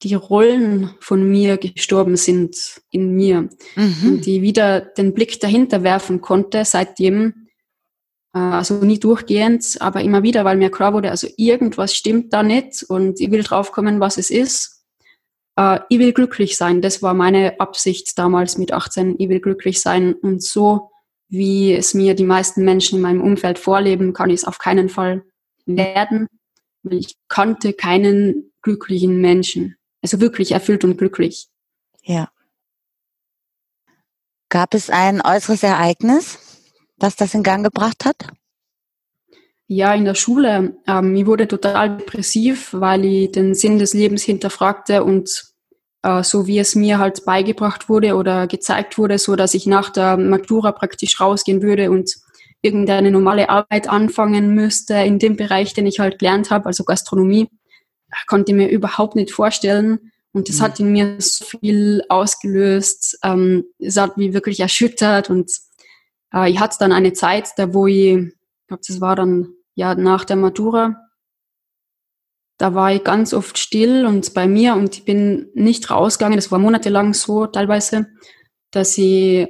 die 0.03 0.15
Rollen 0.15 0.91
von 1.01 1.29
mir 1.29 1.59
gestorben 1.59 2.17
sind 2.17 2.81
in 2.91 3.15
mir 3.15 3.51
mhm. 3.77 3.97
und 4.05 4.27
die 4.27 4.41
wieder 4.41 4.81
den 4.81 5.13
Blick 5.13 5.41
dahinter 5.41 5.83
werfen 5.83 6.21
konnte, 6.21 6.65
seitdem 6.65 7.49
äh, 8.35 8.39
also 8.39 8.83
nie 8.83 8.99
durchgehend, 8.99 9.77
aber 9.81 10.01
immer 10.01 10.23
wieder, 10.23 10.45
weil 10.45 10.57
mir 10.57 10.71
klar 10.71 10.95
wurde, 10.95 11.11
also 11.11 11.29
irgendwas 11.37 11.95
stimmt 11.95 12.33
da 12.33 12.43
nicht 12.43 12.83
und 12.83 13.21
ich 13.21 13.31
will 13.31 13.43
draufkommen, 13.43 14.01
was 14.01 14.17
es 14.17 14.31
ist. 14.31 14.85
Äh, 15.57 15.81
ich 15.91 15.99
will 15.99 16.13
glücklich 16.13 16.57
sein. 16.57 16.81
Das 16.81 17.03
war 17.03 17.13
meine 17.13 17.61
Absicht 17.61 18.19
damals 18.19 18.57
mit 18.57 18.73
18. 18.73 19.17
Ich 19.19 19.29
will 19.29 19.41
glücklich 19.41 19.81
sein 19.81 20.15
und 20.15 20.43
so, 20.43 20.91
wie 21.29 21.75
es 21.75 21.93
mir 21.93 22.15
die 22.15 22.25
meisten 22.25 22.65
Menschen 22.65 22.97
in 22.97 23.03
meinem 23.03 23.21
Umfeld 23.21 23.59
vorleben, 23.59 24.15
kann 24.15 24.31
ich 24.31 24.41
es 24.41 24.45
auf 24.45 24.59
keinen 24.59 24.89
Fall 24.89 25.25
werden, 25.77 26.29
weil 26.83 26.99
ich 26.99 27.17
kannte 27.29 27.73
keinen 27.73 28.53
glücklichen 28.63 29.21
Menschen. 29.21 29.77
Also 30.03 30.21
wirklich 30.21 30.53
erfüllt 30.53 30.85
und 30.85 30.97
glücklich. 30.97 31.49
Ja. 32.03 32.31
Gab 34.49 34.75
es 34.75 34.91
ein 34.91 35.21
äußeres 35.23 35.63
Ereignis, 35.63 36.39
was 36.97 37.17
das 37.17 37.35
in 37.35 37.43
Gang 37.43 37.65
gebracht 37.65 38.05
hat? 38.05 38.17
Ja, 39.67 39.95
in 39.95 40.05
der 40.05 40.17
Schule. 40.17 40.77
Ähm, 40.89 41.15
ich 41.15 41.27
wurde 41.27 41.47
total 41.47 41.99
depressiv, 41.99 42.71
weil 42.73 43.05
ich 43.05 43.31
den 43.31 43.55
Sinn 43.55 43.79
des 43.79 43.95
Lebens 43.95 44.25
hinterfragte 44.25 45.05
und 45.05 45.51
äh, 46.03 46.25
so 46.25 46.49
wie 46.49 46.59
es 46.59 46.75
mir 46.75 46.99
halt 46.99 47.25
beigebracht 47.25 47.89
wurde 47.89 48.17
oder 48.17 48.47
gezeigt 48.47 48.99
wurde, 48.99 49.19
so 49.19 49.37
dass 49.37 49.55
ich 49.55 49.67
nach 49.67 49.91
der 49.91 50.17
Matura 50.17 50.73
praktisch 50.73 51.21
rausgehen 51.21 51.63
würde 51.63 51.91
und 51.91 52.13
irgendeine 52.63 53.11
normale 53.11 53.49
Arbeit 53.49 53.89
anfangen 53.89 54.55
müsste 54.55 54.95
in 54.95 55.19
dem 55.19 55.37
Bereich, 55.37 55.75
den 55.75 55.87
ich 55.87 56.01
halt 56.01 56.19
gelernt 56.19 56.51
habe, 56.51 56.67
also 56.67 56.85
Gastronomie, 56.85 57.49
konnte 58.27 58.53
ich 58.53 58.57
mir 58.57 58.69
überhaupt 58.69 59.17
nicht 59.17 59.31
vorstellen. 59.31 60.13
Und 60.33 60.49
das 60.49 60.59
mhm. 60.59 60.63
hat 60.63 60.81
in 60.81 60.93
mir 60.93 61.17
so 61.19 61.45
viel 61.45 62.03
ausgelöst. 62.09 63.19
Ähm, 63.25 63.65
es 63.79 63.97
hat 63.97 64.17
mich 64.17 64.33
wirklich 64.33 64.61
erschüttert 64.61 65.31
und 65.31 65.51
äh, 66.35 66.51
ich 66.51 66.61
hatte 66.61 66.77
dann 66.79 66.93
eine 66.93 67.13
Zeit, 67.13 67.51
da 67.57 67.75
wo 67.75 67.87
ich, 67.87 68.15
ich 68.17 68.67
glaube, 68.69 68.83
das 68.87 69.01
war 69.01 69.17
dann 69.17 69.55
ja 69.75 69.95
nach 69.95 70.25
der 70.25 70.37
Matura, 70.37 70.97
da 72.59 72.75
war 72.75 72.93
ich 72.93 73.03
ganz 73.03 73.33
oft 73.33 73.57
still 73.57 74.05
und 74.05 74.35
bei 74.35 74.47
mir 74.47 74.75
und 74.75 74.95
ich 74.95 75.05
bin 75.07 75.49
nicht 75.55 75.91
rausgegangen. 75.91 76.37
Das 76.37 76.53
war 76.53 76.59
monatelang 76.59 77.15
so 77.15 77.47
teilweise, 77.47 78.09
dass 78.71 78.99
ich 78.99 79.49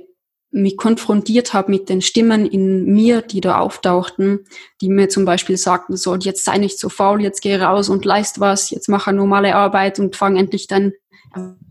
mich 0.53 0.77
konfrontiert 0.77 1.55
habe 1.55 1.71
mit 1.71 1.89
den 1.89 2.03
Stimmen 2.03 2.45
in 2.45 2.85
mir, 2.85 3.23
die 3.23 3.41
da 3.41 3.59
auftauchten, 3.59 4.47
die 4.81 4.89
mir 4.89 5.09
zum 5.09 5.25
Beispiel 5.25 5.57
sagten, 5.57 5.97
so, 5.97 6.17
jetzt 6.17 6.45
sei 6.45 6.59
nicht 6.59 6.79
so 6.79 6.89
faul, 6.89 7.23
jetzt 7.23 7.41
geh 7.41 7.57
raus 7.57 7.89
und 7.89 8.05
leist 8.05 8.41
was, 8.41 8.71
jetzt 8.71 8.89
mach 8.89 9.07
eine 9.07 9.19
normale 9.19 9.55
Arbeit 9.55 10.01
und 10.01 10.17
fang 10.17 10.37
endlich 10.37 10.67
dein 10.67 10.93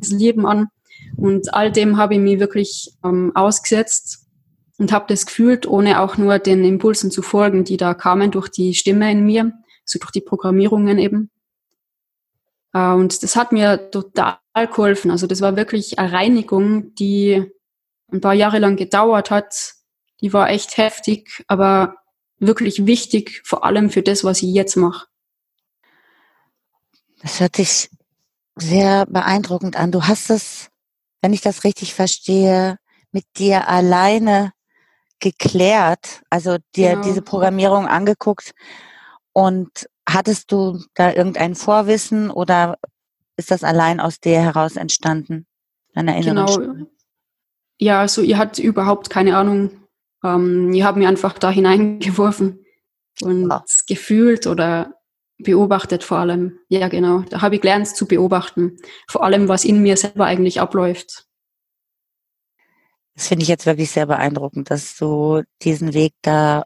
Leben 0.01 0.45
an. 0.45 0.67
Und 1.17 1.53
all 1.53 1.71
dem 1.71 1.97
habe 1.97 2.13
ich 2.13 2.19
mich 2.19 2.39
wirklich 2.39 2.93
ähm, 3.03 3.31
ausgesetzt 3.35 4.25
und 4.77 4.91
habe 4.93 5.05
das 5.09 5.25
gefühlt, 5.25 5.67
ohne 5.67 5.99
auch 5.99 6.17
nur 6.17 6.39
den 6.39 6.63
Impulsen 6.63 7.11
zu 7.11 7.21
folgen, 7.21 7.65
die 7.65 7.77
da 7.77 7.93
kamen 7.93 8.31
durch 8.31 8.47
die 8.47 8.73
Stimme 8.73 9.11
in 9.11 9.25
mir, 9.25 9.51
so 9.83 9.99
durch 9.99 10.11
die 10.11 10.21
Programmierungen 10.21 10.97
eben. 10.97 11.29
Äh, 12.73 12.93
und 12.93 13.23
das 13.23 13.35
hat 13.35 13.51
mir 13.51 13.91
total 13.91 14.37
geholfen. 14.55 15.11
Also 15.11 15.27
das 15.27 15.41
war 15.41 15.57
wirklich 15.57 15.99
eine 15.99 16.13
Reinigung, 16.13 16.95
die 16.95 17.51
ein 18.11 18.21
paar 18.21 18.33
Jahre 18.33 18.59
lang 18.59 18.75
gedauert 18.75 19.31
hat. 19.31 19.73
Die 20.21 20.33
war 20.33 20.49
echt 20.49 20.77
heftig, 20.77 21.43
aber 21.47 21.95
wirklich 22.39 22.85
wichtig, 22.85 23.41
vor 23.45 23.63
allem 23.63 23.89
für 23.89 24.01
das, 24.01 24.23
was 24.23 24.41
ich 24.41 24.53
jetzt 24.53 24.75
mache. 24.75 25.07
Das 27.21 27.39
hört 27.39 27.55
sich 27.55 27.89
sehr 28.55 29.05
beeindruckend 29.05 29.75
an. 29.75 29.91
Du 29.91 30.03
hast 30.03 30.29
es, 30.29 30.69
wenn 31.21 31.33
ich 31.33 31.41
das 31.41 31.63
richtig 31.63 31.93
verstehe, 31.93 32.77
mit 33.11 33.25
dir 33.37 33.67
alleine 33.67 34.53
geklärt, 35.19 36.21
also 36.29 36.57
dir 36.75 36.91
genau. 36.91 37.03
diese 37.03 37.21
Programmierung 37.21 37.87
angeguckt 37.87 38.51
und 39.33 39.89
hattest 40.07 40.51
du 40.51 40.81
da 40.93 41.11
irgendein 41.11 41.55
Vorwissen 41.55 42.31
oder 42.31 42.77
ist 43.35 43.51
das 43.51 43.63
allein 43.63 43.99
aus 43.99 44.19
dir 44.19 44.41
heraus 44.41 44.75
entstanden? 44.75 45.45
Deiner 45.93 46.15
inneren 46.15 46.35
genau. 46.35 46.47
Stimme? 46.47 46.87
Ja, 47.79 48.01
also 48.01 48.21
ihr 48.21 48.37
habt 48.37 48.59
überhaupt 48.59 49.09
keine 49.09 49.37
Ahnung. 49.37 49.71
Ähm, 50.23 50.73
ihr 50.73 50.85
habt 50.85 50.97
mir 50.97 51.07
einfach 51.07 51.39
da 51.39 51.49
hineingeworfen 51.49 52.65
und 53.21 53.49
ja. 53.49 53.63
gefühlt 53.87 54.47
oder 54.47 54.93
beobachtet 55.37 56.03
vor 56.03 56.17
allem. 56.17 56.59
Ja, 56.67 56.89
genau. 56.89 57.21
Da 57.21 57.41
habe 57.41 57.55
ich 57.55 57.61
gelernt 57.61 57.87
zu 57.87 58.05
beobachten. 58.05 58.77
Vor 59.07 59.23
allem, 59.23 59.47
was 59.47 59.63
in 59.63 59.81
mir 59.81 59.95
selber 59.95 60.25
eigentlich 60.25 60.59
abläuft. 60.59 61.25
Das 63.15 63.27
finde 63.27 63.43
ich 63.43 63.49
jetzt 63.49 63.65
wirklich 63.65 63.91
sehr 63.91 64.05
beeindruckend, 64.05 64.69
dass 64.71 64.97
du 64.97 65.43
diesen 65.61 65.93
Weg 65.93 66.13
da 66.21 66.65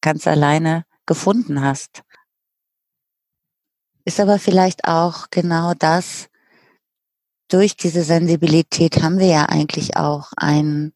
ganz 0.00 0.26
alleine 0.26 0.84
gefunden 1.06 1.62
hast. 1.62 2.02
Ist 4.04 4.20
aber 4.20 4.38
vielleicht 4.38 4.84
auch 4.84 5.28
genau 5.30 5.72
das, 5.74 6.28
durch 7.54 7.76
diese 7.76 8.02
Sensibilität 8.02 9.00
haben 9.00 9.20
wir 9.20 9.28
ja 9.28 9.44
eigentlich 9.44 9.96
auch 9.96 10.32
einen, 10.36 10.92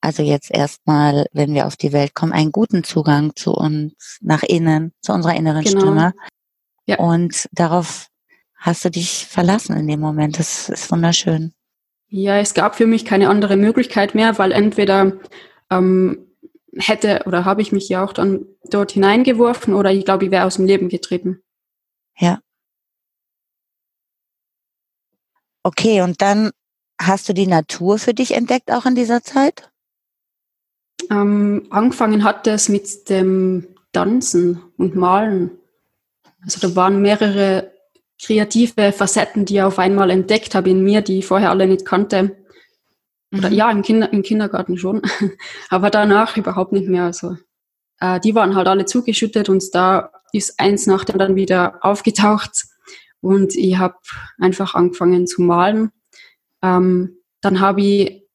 also 0.00 0.22
jetzt 0.22 0.48
erstmal, 0.48 1.26
wenn 1.32 1.54
wir 1.54 1.66
auf 1.66 1.76
die 1.76 1.92
Welt 1.92 2.14
kommen, 2.14 2.32
einen 2.32 2.52
guten 2.52 2.84
Zugang 2.84 3.34
zu 3.34 3.52
uns, 3.52 4.18
nach 4.20 4.44
innen, 4.44 4.92
zu 5.00 5.12
unserer 5.12 5.34
inneren 5.34 5.64
genau. 5.64 5.80
Stimme. 5.80 6.12
Ja. 6.86 6.98
Und 6.98 7.48
darauf 7.50 8.06
hast 8.54 8.84
du 8.84 8.90
dich 8.92 9.26
verlassen 9.26 9.76
in 9.76 9.88
dem 9.88 9.98
Moment. 9.98 10.38
Das 10.38 10.68
ist 10.68 10.88
wunderschön. 10.92 11.52
Ja, 12.06 12.38
es 12.38 12.54
gab 12.54 12.76
für 12.76 12.86
mich 12.86 13.04
keine 13.04 13.28
andere 13.28 13.56
Möglichkeit 13.56 14.14
mehr, 14.14 14.38
weil 14.38 14.52
entweder 14.52 15.14
ähm, 15.68 16.28
hätte 16.76 17.24
oder 17.26 17.44
habe 17.44 17.60
ich 17.60 17.72
mich 17.72 17.88
ja 17.88 18.04
auch 18.04 18.12
dann 18.12 18.46
dort 18.70 18.92
hineingeworfen 18.92 19.74
oder 19.74 19.90
ich 19.90 20.04
glaube, 20.04 20.26
ich 20.26 20.30
wäre 20.30 20.46
aus 20.46 20.56
dem 20.56 20.66
Leben 20.66 20.88
getreten. 20.88 21.42
Ja. 22.16 22.38
Okay, 25.68 26.00
und 26.00 26.22
dann 26.22 26.50
hast 26.98 27.28
du 27.28 27.34
die 27.34 27.46
Natur 27.46 27.98
für 27.98 28.14
dich 28.14 28.32
entdeckt 28.34 28.72
auch 28.72 28.86
in 28.86 28.94
dieser 28.94 29.22
Zeit? 29.22 29.70
Ähm, 31.10 31.66
angefangen 31.68 32.24
hat 32.24 32.46
es 32.46 32.70
mit 32.70 33.10
dem 33.10 33.66
Tanzen 33.92 34.62
und 34.78 34.96
Malen. 34.96 35.50
Also 36.42 36.58
da 36.66 36.74
waren 36.74 37.02
mehrere 37.02 37.70
kreative 38.18 38.92
Facetten, 38.92 39.44
die 39.44 39.56
ich 39.56 39.62
auf 39.62 39.78
einmal 39.78 40.08
entdeckt 40.08 40.54
habe 40.54 40.70
in 40.70 40.82
mir, 40.82 41.02
die 41.02 41.18
ich 41.18 41.26
vorher 41.26 41.50
alle 41.50 41.66
nicht 41.66 41.84
kannte. 41.84 42.34
Oder 43.30 43.50
mhm. 43.50 43.54
ja, 43.54 43.70
im, 43.70 43.82
Kinder, 43.82 44.10
im 44.10 44.22
Kindergarten 44.22 44.78
schon, 44.78 45.02
aber 45.68 45.90
danach 45.90 46.38
überhaupt 46.38 46.72
nicht 46.72 46.88
mehr. 46.88 47.04
Also 47.04 47.36
äh, 48.00 48.20
die 48.20 48.34
waren 48.34 48.56
halt 48.56 48.68
alle 48.68 48.86
zugeschüttet 48.86 49.50
und 49.50 49.62
da 49.74 50.12
ist 50.32 50.58
eins 50.58 50.86
nach 50.86 51.04
dem 51.04 51.18
dann 51.18 51.36
wieder 51.36 51.78
aufgetaucht 51.82 52.68
und 53.20 53.54
ich 53.54 53.78
habe 53.78 53.96
einfach 54.38 54.74
angefangen 54.74 55.26
zu 55.26 55.42
malen. 55.42 55.90
Ähm, 56.62 57.18
dann 57.40 57.60
habe 57.60 57.80
ich 57.82 58.28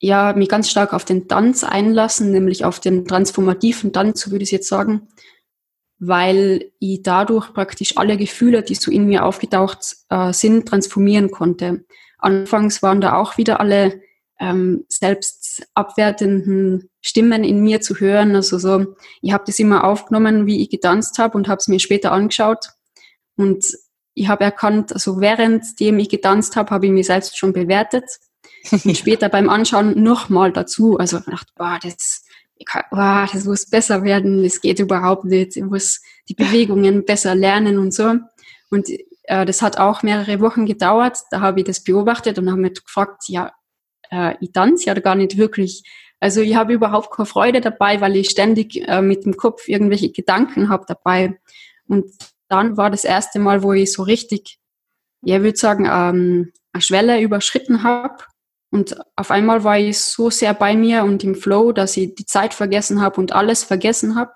ja 0.00 0.34
mich 0.34 0.48
ganz 0.48 0.70
stark 0.70 0.92
auf 0.92 1.04
den 1.04 1.28
Tanz 1.28 1.64
einlassen, 1.64 2.30
nämlich 2.30 2.64
auf 2.64 2.80
den 2.80 3.06
transformativen 3.06 3.92
Tanz, 3.92 4.20
so 4.20 4.30
würde 4.30 4.44
ich 4.44 4.50
jetzt 4.50 4.68
sagen, 4.68 5.08
weil 5.98 6.72
ich 6.78 7.02
dadurch 7.02 7.52
praktisch 7.54 7.96
alle 7.96 8.16
Gefühle, 8.16 8.62
die 8.62 8.74
so 8.74 8.90
in 8.90 9.06
mir 9.06 9.24
aufgetaucht 9.24 9.96
äh, 10.10 10.32
sind, 10.32 10.68
transformieren 10.68 11.30
konnte. 11.30 11.84
Anfangs 12.18 12.82
waren 12.82 13.00
da 13.00 13.16
auch 13.16 13.38
wieder 13.38 13.60
alle 13.60 14.02
ähm, 14.40 14.84
selbst 14.88 15.66
abwertenden 15.74 16.90
Stimmen 17.00 17.44
in 17.44 17.62
mir 17.62 17.80
zu 17.80 17.94
hören. 18.00 18.34
Also 18.34 18.58
so, 18.58 18.96
ich 19.22 19.32
habe 19.32 19.44
das 19.46 19.58
immer 19.58 19.84
aufgenommen, 19.84 20.46
wie 20.46 20.60
ich 20.60 20.70
getanzt 20.70 21.18
habe 21.18 21.36
und 21.36 21.48
habe 21.48 21.58
es 21.58 21.68
mir 21.68 21.78
später 21.78 22.12
angeschaut. 22.12 22.66
Und 23.36 23.64
ich 24.14 24.28
habe 24.28 24.44
erkannt, 24.44 24.92
also 24.92 25.20
währenddem 25.20 25.98
ich 25.98 26.08
getanzt 26.08 26.56
habe, 26.56 26.70
habe 26.70 26.86
ich 26.86 26.92
mich 26.92 27.06
selbst 27.06 27.36
schon 27.36 27.52
bewertet. 27.52 28.04
Und 28.70 28.96
später 28.96 29.28
beim 29.28 29.50
Anschauen 29.50 30.02
nochmal 30.02 30.52
dazu. 30.52 30.96
Also 30.98 31.18
ich 31.18 31.24
dachte, 31.24 31.52
boah, 31.56 31.78
das, 31.82 32.24
boah, 32.90 33.28
das 33.30 33.44
muss 33.44 33.68
besser 33.68 34.04
werden, 34.04 34.42
das 34.42 34.60
geht 34.60 34.78
überhaupt 34.78 35.24
nicht. 35.24 35.56
Ich 35.56 35.64
muss 35.64 36.00
die 36.28 36.34
Bewegungen 36.34 37.04
besser 37.04 37.34
lernen 37.34 37.78
und 37.78 37.92
so. 37.92 38.14
Und 38.70 38.88
äh, 39.24 39.44
das 39.44 39.60
hat 39.62 39.78
auch 39.78 40.02
mehrere 40.02 40.40
Wochen 40.40 40.64
gedauert. 40.64 41.18
Da 41.30 41.40
habe 41.40 41.60
ich 41.60 41.66
das 41.66 41.82
beobachtet 41.82 42.38
und 42.38 42.50
habe 42.50 42.60
mich 42.60 42.82
gefragt, 42.82 43.24
ja, 43.28 43.52
äh, 44.10 44.34
ich 44.40 44.52
tanze 44.52 44.86
ja 44.86 44.94
gar 44.94 45.16
nicht 45.16 45.36
wirklich. 45.36 45.82
Also 46.20 46.40
ich 46.40 46.54
habe 46.54 46.72
überhaupt 46.72 47.10
keine 47.10 47.26
Freude 47.26 47.60
dabei, 47.60 48.00
weil 48.00 48.16
ich 48.16 48.30
ständig 48.30 48.76
äh, 48.88 49.02
mit 49.02 49.26
dem 49.26 49.36
Kopf 49.36 49.68
irgendwelche 49.68 50.10
Gedanken 50.10 50.68
habe 50.68 50.84
dabei. 50.86 51.38
Und 51.86 52.06
dann 52.48 52.76
war 52.76 52.90
das 52.90 53.04
erste 53.04 53.38
Mal, 53.38 53.62
wo 53.62 53.72
ich 53.72 53.92
so 53.92 54.02
richtig, 54.02 54.58
ja, 55.22 55.36
ich 55.36 55.42
würde 55.42 55.58
sagen, 55.58 55.86
ähm, 55.90 56.52
eine 56.72 56.82
Schwelle 56.82 57.20
überschritten 57.20 57.82
habe. 57.82 58.24
Und 58.70 58.96
auf 59.16 59.30
einmal 59.30 59.62
war 59.62 59.78
ich 59.78 60.00
so 60.00 60.30
sehr 60.30 60.52
bei 60.52 60.76
mir 60.76 61.04
und 61.04 61.22
im 61.22 61.36
Flow, 61.36 61.72
dass 61.72 61.96
ich 61.96 62.14
die 62.14 62.26
Zeit 62.26 62.54
vergessen 62.54 63.00
habe 63.00 63.20
und 63.20 63.32
alles 63.32 63.62
vergessen 63.62 64.16
habe. 64.16 64.32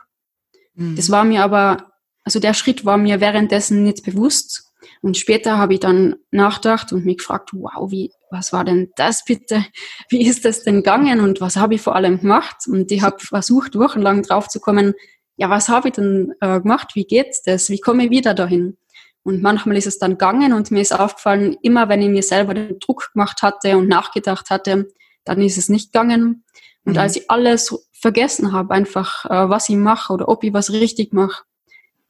Mhm. 0.74 0.96
Das 0.96 1.10
war 1.10 1.24
mir 1.24 1.42
aber, 1.42 1.92
also 2.24 2.38
der 2.38 2.54
Schritt 2.54 2.84
war 2.84 2.96
mir 2.96 3.20
währenddessen 3.20 3.82
nicht 3.82 4.04
bewusst. 4.04 4.64
Und 5.02 5.16
später 5.16 5.58
habe 5.58 5.74
ich 5.74 5.80
dann 5.80 6.16
nachgedacht 6.30 6.92
und 6.92 7.04
mich 7.04 7.18
gefragt, 7.18 7.50
wow, 7.52 7.90
wie, 7.90 8.12
was 8.30 8.52
war 8.52 8.64
denn 8.64 8.92
das 8.96 9.24
bitte? 9.24 9.64
Wie 10.08 10.26
ist 10.26 10.44
das 10.44 10.62
denn 10.62 10.76
gegangen 10.76 11.20
und 11.20 11.40
was 11.40 11.56
habe 11.56 11.74
ich 11.74 11.80
vor 11.80 11.96
allem 11.96 12.20
gemacht? 12.20 12.56
Und 12.66 12.90
ich 12.92 13.02
habe 13.02 13.18
versucht, 13.18 13.76
wochenlang 13.76 14.22
drauf 14.22 14.48
zu 14.48 14.60
kommen, 14.60 14.94
ja, 15.38 15.48
was 15.48 15.68
habe 15.68 15.88
ich 15.88 15.94
denn 15.94 16.34
äh, 16.40 16.60
gemacht? 16.60 16.94
Wie 16.94 17.04
geht's 17.04 17.42
das? 17.42 17.70
Wie 17.70 17.78
komme 17.78 18.04
ich 18.04 18.10
wieder 18.10 18.34
dahin? 18.34 18.76
Und 19.22 19.40
manchmal 19.40 19.76
ist 19.76 19.86
es 19.86 19.98
dann 19.98 20.12
gegangen 20.12 20.52
und 20.52 20.70
mir 20.70 20.80
ist 20.80 20.98
aufgefallen, 20.98 21.56
immer 21.62 21.88
wenn 21.88 22.02
ich 22.02 22.08
mir 22.08 22.22
selber 22.22 22.54
den 22.54 22.78
Druck 22.80 23.10
gemacht 23.12 23.42
hatte 23.42 23.78
und 23.78 23.88
nachgedacht 23.88 24.50
hatte, 24.50 24.88
dann 25.24 25.40
ist 25.40 25.56
es 25.56 25.68
nicht 25.68 25.92
gegangen. 25.92 26.44
Und 26.84 26.94
mhm. 26.94 26.98
als 26.98 27.16
ich 27.16 27.30
alles 27.30 27.88
vergessen 27.92 28.52
habe, 28.52 28.74
einfach 28.74 29.24
äh, 29.26 29.48
was 29.48 29.68
ich 29.68 29.76
mache 29.76 30.12
oder 30.12 30.28
ob 30.28 30.42
ich 30.42 30.52
was 30.52 30.72
richtig 30.72 31.12
mache, 31.12 31.44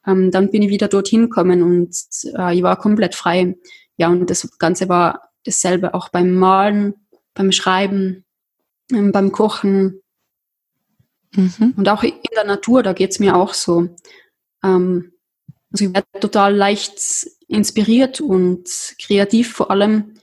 ähm, 0.07 0.31
dann 0.31 0.51
bin 0.51 0.63
ich 0.63 0.71
wieder 0.71 0.89
dorthin 0.89 1.23
gekommen 1.23 1.63
und 1.63 1.95
äh, 2.35 2.57
ich 2.57 2.63
war 2.63 2.77
komplett 2.77 3.15
frei. 3.15 3.57
Ja, 3.99 4.09
und 4.09 4.31
das 4.31 4.49
Ganze 4.59 4.89
war 4.89 5.29
dasselbe 5.45 5.93
auch 5.93 6.09
beim 6.09 6.33
Malen, 6.35 6.95
beim 7.35 7.53
Schreiben, 7.53 8.25
ähm, 8.91 9.13
beim 9.13 9.33
Kochen 9.33 10.01
mhm. 11.33 11.75
und 11.77 11.89
auch 11.89 12.03
in 12.03 12.13
der 12.35 12.45
Natur, 12.45 12.83
da 12.83 12.93
geht's 12.93 13.19
mir 13.19 13.37
auch 13.37 13.55
so. 13.55 13.89
Ähm, 14.63 15.13
also 15.73 15.85
ich 15.85 15.95
werde 15.95 16.07
total 16.21 16.55
leicht 16.55 17.29
inspiriert 17.47 18.21
und 18.21 18.69
kreativ 19.01 19.53
vor 19.53 19.71
allem. 19.71 20.15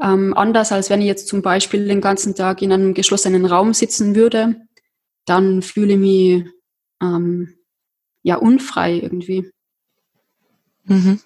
Ähm, 0.00 0.34
anders 0.34 0.70
als 0.72 0.90
wenn 0.90 1.00
ich 1.00 1.06
jetzt 1.06 1.28
zum 1.28 1.42
Beispiel 1.42 1.86
den 1.86 2.00
ganzen 2.00 2.34
Tag 2.34 2.62
in 2.62 2.72
einem 2.72 2.94
geschlossenen 2.94 3.46
Raum 3.46 3.74
sitzen 3.74 4.14
würde, 4.14 4.56
dann 5.24 5.62
fühle 5.62 5.94
ich 5.94 5.98
mich 5.98 6.44
ähm, 7.02 7.54
ja 8.22 8.36
unfrei 8.36 8.94
irgendwie. 8.98 9.50
Mhm. 10.84 11.20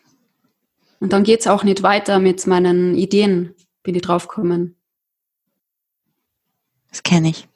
Und 1.00 1.12
dann 1.12 1.24
geht 1.24 1.40
es 1.40 1.46
auch 1.46 1.64
nicht 1.64 1.82
weiter 1.82 2.18
mit 2.18 2.46
meinen 2.46 2.94
Ideen, 2.94 3.54
wie 3.84 3.92
die 3.92 4.00
draufkommen. 4.00 4.76
Das 6.88 7.02
kenne 7.02 7.30
ich. 7.30 7.48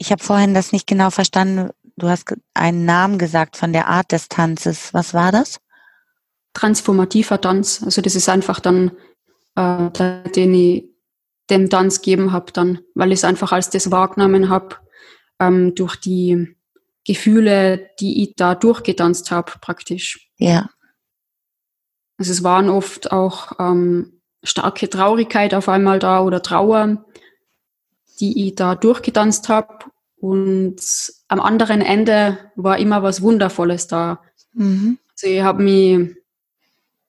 Ich 0.00 0.10
habe 0.10 0.24
vorhin 0.24 0.54
das 0.54 0.72
nicht 0.72 0.86
genau 0.86 1.10
verstanden. 1.10 1.70
Du 1.96 2.08
hast 2.08 2.34
einen 2.54 2.86
Namen 2.86 3.18
gesagt 3.18 3.58
von 3.58 3.74
der 3.74 3.86
Art 3.86 4.12
des 4.12 4.30
Tanzes. 4.30 4.94
Was 4.94 5.12
war 5.12 5.30
das? 5.30 5.60
Transformativer 6.54 7.38
Tanz. 7.38 7.82
Also 7.84 8.00
das 8.00 8.14
ist 8.14 8.30
einfach 8.30 8.60
dann, 8.60 8.92
äh, 9.56 9.90
den 10.30 10.54
ich 10.54 10.84
dem 11.50 11.68
Tanz 11.68 12.00
gegeben 12.00 12.32
habe, 12.32 12.50
dann, 12.52 12.78
weil 12.94 13.12
ich 13.12 13.18
es 13.18 13.24
einfach 13.24 13.52
als 13.52 13.68
das 13.68 13.90
wahrgenommen 13.90 14.48
habe, 14.48 14.76
ähm, 15.38 15.74
durch 15.74 15.96
die 15.96 16.56
Gefühle, 17.04 17.90
die 18.00 18.22
ich 18.22 18.36
da 18.36 18.54
durchgetanzt 18.54 19.30
habe, 19.30 19.52
praktisch. 19.60 20.30
Ja. 20.38 20.70
Also 22.16 22.32
es 22.32 22.42
waren 22.42 22.70
oft 22.70 23.12
auch 23.12 23.52
ähm, 23.58 24.22
starke 24.42 24.88
Traurigkeit 24.88 25.52
auf 25.52 25.68
einmal 25.68 25.98
da 25.98 26.22
oder 26.22 26.40
Trauer, 26.40 27.04
die 28.18 28.46
ich 28.46 28.54
da 28.54 28.74
durchgetanzt 28.74 29.50
habe. 29.50 29.89
Und 30.20 30.80
am 31.28 31.40
anderen 31.40 31.80
Ende 31.80 32.38
war 32.54 32.78
immer 32.78 33.02
was 33.02 33.22
Wundervolles 33.22 33.86
da. 33.86 34.20
Mhm. 34.52 34.98
Also 35.12 35.26
ich 35.26 35.42
habe 35.42 35.62
mich 35.62 36.14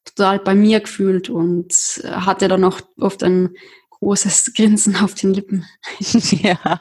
total 0.05 0.39
bei 0.39 0.55
mir 0.55 0.79
gefühlt 0.79 1.29
und 1.29 1.73
hatte 2.05 2.47
dann 2.47 2.63
auch 2.63 2.79
oft 2.97 3.21
ein 3.23 3.55
großes 3.91 4.53
Grinsen 4.55 4.95
auf 4.95 5.13
den 5.13 5.33
Lippen. 5.33 5.65
ja. 5.99 6.79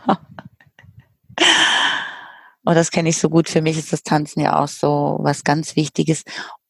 Und 2.65 2.75
das 2.75 2.93
kenne 2.93 3.09
ich 3.09 3.19
so 3.19 3.29
gut. 3.29 3.49
Für 3.49 3.63
mich 3.63 3.77
ist 3.77 3.93
das 3.93 4.05
Tanzen 4.05 4.41
ja 4.41 4.61
auch 4.61 4.69
so 4.69 5.19
was 5.21 5.43
ganz 5.43 5.75
Wichtiges. 5.75 6.23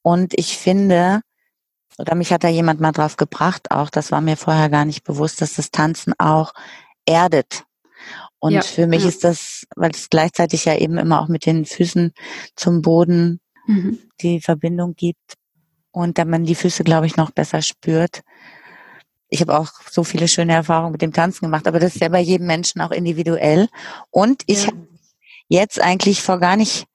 Und 0.02 0.32
ich 0.38 0.56
finde, 0.56 1.20
oder 1.98 2.14
mich 2.14 2.32
hat 2.32 2.44
da 2.44 2.48
jemand 2.48 2.80
mal 2.80 2.92
drauf 2.92 3.18
gebracht, 3.18 3.70
auch 3.70 3.90
das 3.90 4.10
war 4.10 4.22
mir 4.22 4.38
vorher 4.38 4.70
gar 4.70 4.86
nicht 4.86 5.04
bewusst, 5.04 5.42
dass 5.42 5.54
das 5.54 5.70
Tanzen 5.70 6.14
auch 6.18 6.52
erdet. 7.04 7.64
Und 8.40 8.52
ja, 8.52 8.62
für 8.62 8.86
mich 8.86 9.02
ja. 9.02 9.08
ist 9.08 9.22
das, 9.22 9.66
weil 9.76 9.90
es 9.90 10.08
gleichzeitig 10.08 10.64
ja 10.64 10.76
eben 10.76 10.98
immer 10.98 11.20
auch 11.20 11.28
mit 11.28 11.46
den 11.46 11.66
Füßen 11.66 12.12
zum 12.56 12.82
Boden 12.82 13.40
mhm. 13.66 13.98
die 14.20 14.40
Verbindung 14.40 14.94
gibt 14.94 15.34
und 15.92 16.18
da 16.18 16.24
man 16.24 16.44
die 16.44 16.54
Füße, 16.54 16.82
glaube 16.84 17.06
ich, 17.06 17.16
noch 17.16 17.30
besser 17.30 17.62
spürt. 17.62 18.22
Ich 19.28 19.40
habe 19.40 19.58
auch 19.58 19.70
so 19.90 20.04
viele 20.04 20.26
schöne 20.26 20.54
Erfahrungen 20.54 20.92
mit 20.92 21.02
dem 21.02 21.12
Tanzen 21.12 21.44
gemacht, 21.44 21.68
aber 21.68 21.78
das 21.78 21.94
ist 21.94 22.00
ja 22.00 22.08
bei 22.08 22.20
jedem 22.20 22.46
Menschen 22.46 22.80
auch 22.80 22.90
individuell. 22.90 23.68
Und 24.10 24.42
ich 24.46 24.64
ja 24.64 24.72
jetzt 25.48 25.80
eigentlich 25.80 26.22
vor 26.22 26.40
gar 26.40 26.56
nicht, 26.56 26.86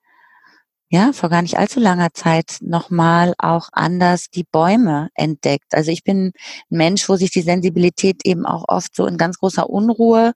ja, 0.90 1.12
vor 1.14 1.30
gar 1.30 1.42
nicht 1.42 1.58
allzu 1.58 1.80
langer 1.80 2.14
Zeit 2.14 2.58
nochmal 2.62 3.34
auch 3.38 3.70
anders 3.72 4.30
die 4.30 4.46
Bäume 4.46 5.10
entdeckt. 5.14 5.74
Also 5.74 5.92
ich 5.92 6.04
bin 6.04 6.28
ein 6.28 6.34
Mensch, 6.70 7.08
wo 7.08 7.16
sich 7.18 7.32
die 7.32 7.42
Sensibilität 7.42 8.26
eben 8.26 8.46
auch 8.46 8.66
oft 8.68 8.96
so 8.96 9.06
in 9.06 9.18
ganz 9.18 9.38
großer 9.38 9.70
Unruhe 9.70 10.34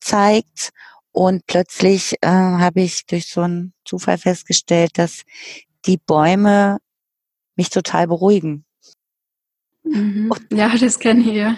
zeigt. 0.00 0.70
Und 1.12 1.46
plötzlich 1.46 2.14
äh, 2.20 2.28
habe 2.28 2.82
ich 2.82 3.06
durch 3.06 3.26
so 3.26 3.42
einen 3.42 3.72
Zufall 3.84 4.18
festgestellt, 4.18 4.96
dass 4.96 5.22
die 5.86 5.96
Bäume 5.96 6.78
mich 7.56 7.70
total 7.70 8.06
beruhigen. 8.06 8.64
Mhm. 9.82 10.32
Ja, 10.52 10.72
das 10.76 10.98
kenne 10.98 11.20
ich 11.20 11.34
ja. 11.34 11.56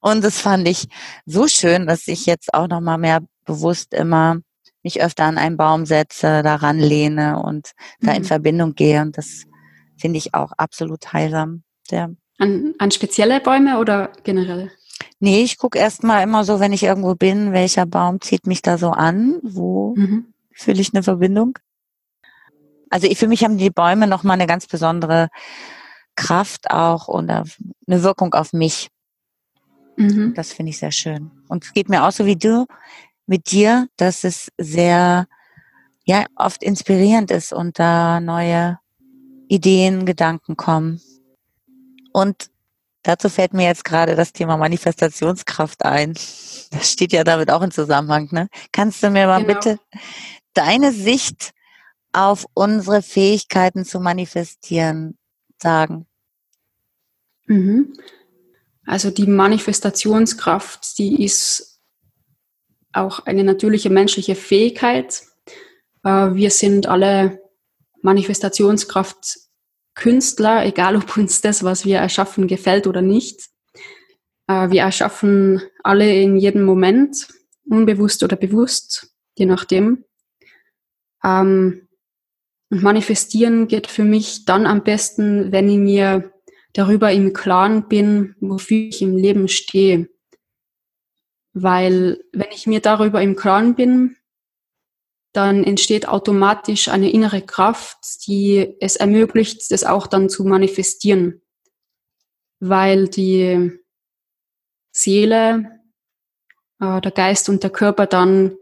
Und 0.00 0.22
das 0.22 0.40
fand 0.40 0.68
ich 0.68 0.86
so 1.24 1.48
schön, 1.48 1.86
dass 1.86 2.06
ich 2.06 2.26
jetzt 2.26 2.54
auch 2.54 2.68
noch 2.68 2.80
mal 2.80 2.98
mehr 2.98 3.22
bewusst 3.44 3.92
immer 3.92 4.38
mich 4.82 5.02
öfter 5.02 5.24
an 5.24 5.36
einen 5.36 5.56
Baum 5.56 5.84
setze, 5.84 6.42
daran 6.44 6.78
lehne 6.78 7.42
und 7.42 7.72
mhm. 7.98 8.06
da 8.06 8.12
in 8.12 8.22
mhm. 8.22 8.26
Verbindung 8.26 8.74
gehe. 8.74 9.02
Und 9.02 9.18
das 9.18 9.44
finde 9.98 10.18
ich 10.18 10.34
auch 10.34 10.52
absolut 10.56 11.12
heilsam. 11.12 11.64
Der 11.90 12.14
an, 12.38 12.74
an 12.78 12.90
spezielle 12.90 13.40
Bäume 13.40 13.78
oder 13.78 14.12
generell? 14.22 14.70
Nee, 15.18 15.42
ich 15.42 15.56
gucke 15.56 15.78
erstmal 15.78 16.22
immer 16.22 16.44
so, 16.44 16.60
wenn 16.60 16.72
ich 16.72 16.82
irgendwo 16.82 17.14
bin, 17.14 17.52
welcher 17.52 17.86
Baum 17.86 18.20
zieht 18.20 18.46
mich 18.46 18.60
da 18.60 18.76
so 18.76 18.90
an, 18.90 19.38
wo 19.42 19.94
mhm. 19.96 20.32
fühle 20.52 20.80
ich 20.80 20.92
eine 20.92 21.02
Verbindung. 21.02 21.58
Also 22.90 23.12
für 23.14 23.26
mich 23.26 23.42
haben 23.42 23.58
die 23.58 23.70
Bäume 23.70 24.06
nochmal 24.06 24.34
eine 24.34 24.46
ganz 24.46 24.66
besondere 24.66 25.28
Kraft 26.16 26.70
auch 26.70 27.08
und 27.08 27.30
eine 27.30 27.44
Wirkung 27.86 28.34
auf 28.34 28.52
mich. 28.52 28.88
Mhm. 29.96 30.34
Das 30.34 30.52
finde 30.52 30.70
ich 30.70 30.78
sehr 30.78 30.92
schön. 30.92 31.30
Und 31.48 31.64
es 31.64 31.72
geht 31.72 31.88
mir 31.88 32.04
auch 32.04 32.12
so 32.12 32.26
wie 32.26 32.36
du 32.36 32.66
mit 33.26 33.50
dir, 33.50 33.88
dass 33.96 34.24
es 34.24 34.52
sehr, 34.58 35.26
ja, 36.04 36.26
oft 36.36 36.62
inspirierend 36.62 37.30
ist 37.30 37.52
und 37.52 37.78
da 37.78 38.20
neue 38.20 38.78
Ideen, 39.48 40.06
Gedanken 40.06 40.56
kommen. 40.56 41.00
Und 42.12 42.50
dazu 43.06 43.28
fällt 43.28 43.54
mir 43.54 43.66
jetzt 43.66 43.84
gerade 43.84 44.16
das 44.16 44.32
Thema 44.32 44.56
Manifestationskraft 44.56 45.84
ein. 45.84 46.14
Das 46.72 46.92
steht 46.92 47.12
ja 47.12 47.22
damit 47.24 47.50
auch 47.50 47.62
im 47.62 47.70
Zusammenhang. 47.70 48.28
Ne? 48.32 48.48
Kannst 48.72 49.02
du 49.02 49.10
mir 49.10 49.26
mal 49.26 49.44
genau. 49.44 49.54
bitte 49.54 49.78
deine 50.54 50.92
Sicht 50.92 51.52
auf 52.12 52.46
unsere 52.54 53.02
Fähigkeiten 53.02 53.84
zu 53.84 54.00
manifestieren 54.00 55.16
sagen? 55.62 56.06
Mhm. 57.46 57.94
Also 58.84 59.10
die 59.10 59.26
Manifestationskraft, 59.26 60.98
die 60.98 61.24
ist 61.24 61.80
auch 62.92 63.20
eine 63.20 63.44
natürliche 63.44 63.90
menschliche 63.90 64.34
Fähigkeit. 64.34 65.22
Äh, 66.02 66.34
wir 66.34 66.50
sind 66.50 66.86
alle 66.86 67.40
Manifestationskraft 68.02 69.45
Künstler, 69.96 70.64
egal 70.64 70.94
ob 70.94 71.16
uns 71.16 71.40
das, 71.40 71.64
was 71.64 71.84
wir 71.84 71.98
erschaffen, 71.98 72.46
gefällt 72.46 72.86
oder 72.86 73.02
nicht. 73.02 73.48
Äh, 74.46 74.70
wir 74.70 74.82
erschaffen 74.82 75.62
alle 75.82 76.20
in 76.20 76.36
jedem 76.36 76.64
Moment, 76.64 77.26
unbewusst 77.68 78.22
oder 78.22 78.36
bewusst, 78.36 79.10
je 79.34 79.46
nachdem. 79.46 80.04
Ähm, 81.24 81.88
und 82.68 82.82
manifestieren 82.82 83.68
geht 83.68 83.86
für 83.86 84.04
mich 84.04 84.44
dann 84.44 84.66
am 84.66 84.82
besten, 84.82 85.50
wenn 85.52 85.68
ich 85.68 85.78
mir 85.78 86.32
darüber 86.72 87.10
im 87.12 87.32
Klaren 87.32 87.88
bin, 87.88 88.34
wofür 88.40 88.88
ich 88.88 89.00
im 89.02 89.16
Leben 89.16 89.48
stehe. 89.48 90.08
Weil 91.52 92.20
wenn 92.32 92.50
ich 92.50 92.66
mir 92.66 92.80
darüber 92.80 93.22
im 93.22 93.34
Klaren 93.34 93.76
bin, 93.76 94.16
dann 95.36 95.64
entsteht 95.64 96.08
automatisch 96.08 96.88
eine 96.88 97.10
innere 97.10 97.42
Kraft, 97.42 98.26
die 98.26 98.76
es 98.80 98.96
ermöglicht, 98.96 99.70
das 99.70 99.84
auch 99.84 100.06
dann 100.06 100.28
zu 100.28 100.44
manifestieren. 100.44 101.42
Weil 102.58 103.08
die 103.08 103.78
Seele, 104.92 105.80
äh, 106.80 107.00
der 107.00 107.10
Geist 107.10 107.48
und 107.48 107.62
der 107.62 107.70
Körper 107.70 108.06
dann 108.06 108.56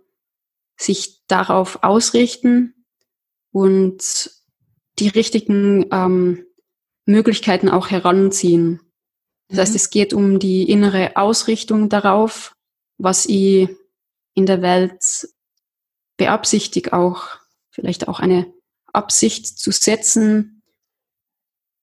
sich 0.77 1.25
darauf 1.29 1.85
ausrichten 1.85 2.85
und 3.53 4.31
die 4.99 5.09
richtigen 5.09 5.87
ähm, 5.93 6.45
Möglichkeiten 7.07 7.69
auch 7.69 7.91
heranziehen. 7.91 8.81
Das 9.49 9.57
mhm. 9.57 9.61
heißt, 9.61 9.75
es 9.77 9.91
geht 9.91 10.13
um 10.13 10.41
die 10.41 10.69
innere 10.69 11.17
Ausrichtung 11.17 11.89
darauf, 11.89 12.57
was 12.99 13.27
ich 13.27 13.69
in 14.35 14.47
der 14.47 14.63
Welt 14.63 15.29
beabsichtige, 16.17 16.93
auch 16.93 17.25
vielleicht 17.71 18.09
auch 18.09 18.21
eine 18.21 18.53
Absicht 18.93 19.59
zu 19.59 19.73
setzen, 19.73 20.63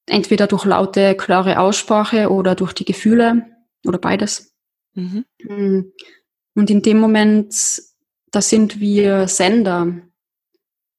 entweder 0.06 0.48
durch 0.48 0.66
laute, 0.66 1.16
klare 1.16 1.60
Aussprache 1.60 2.30
oder 2.30 2.56
durch 2.56 2.74
die 2.74 2.86
Gefühle 2.86 3.46
oder 3.86 3.98
beides. 3.98 4.56
Mhm. 4.94 5.26
Mm. 5.44 5.92
Und 6.54 6.70
in 6.70 6.82
dem 6.82 7.00
Moment, 7.00 7.56
da 8.32 8.42
sind 8.42 8.80
wir 8.80 9.28
Sender. 9.28 10.02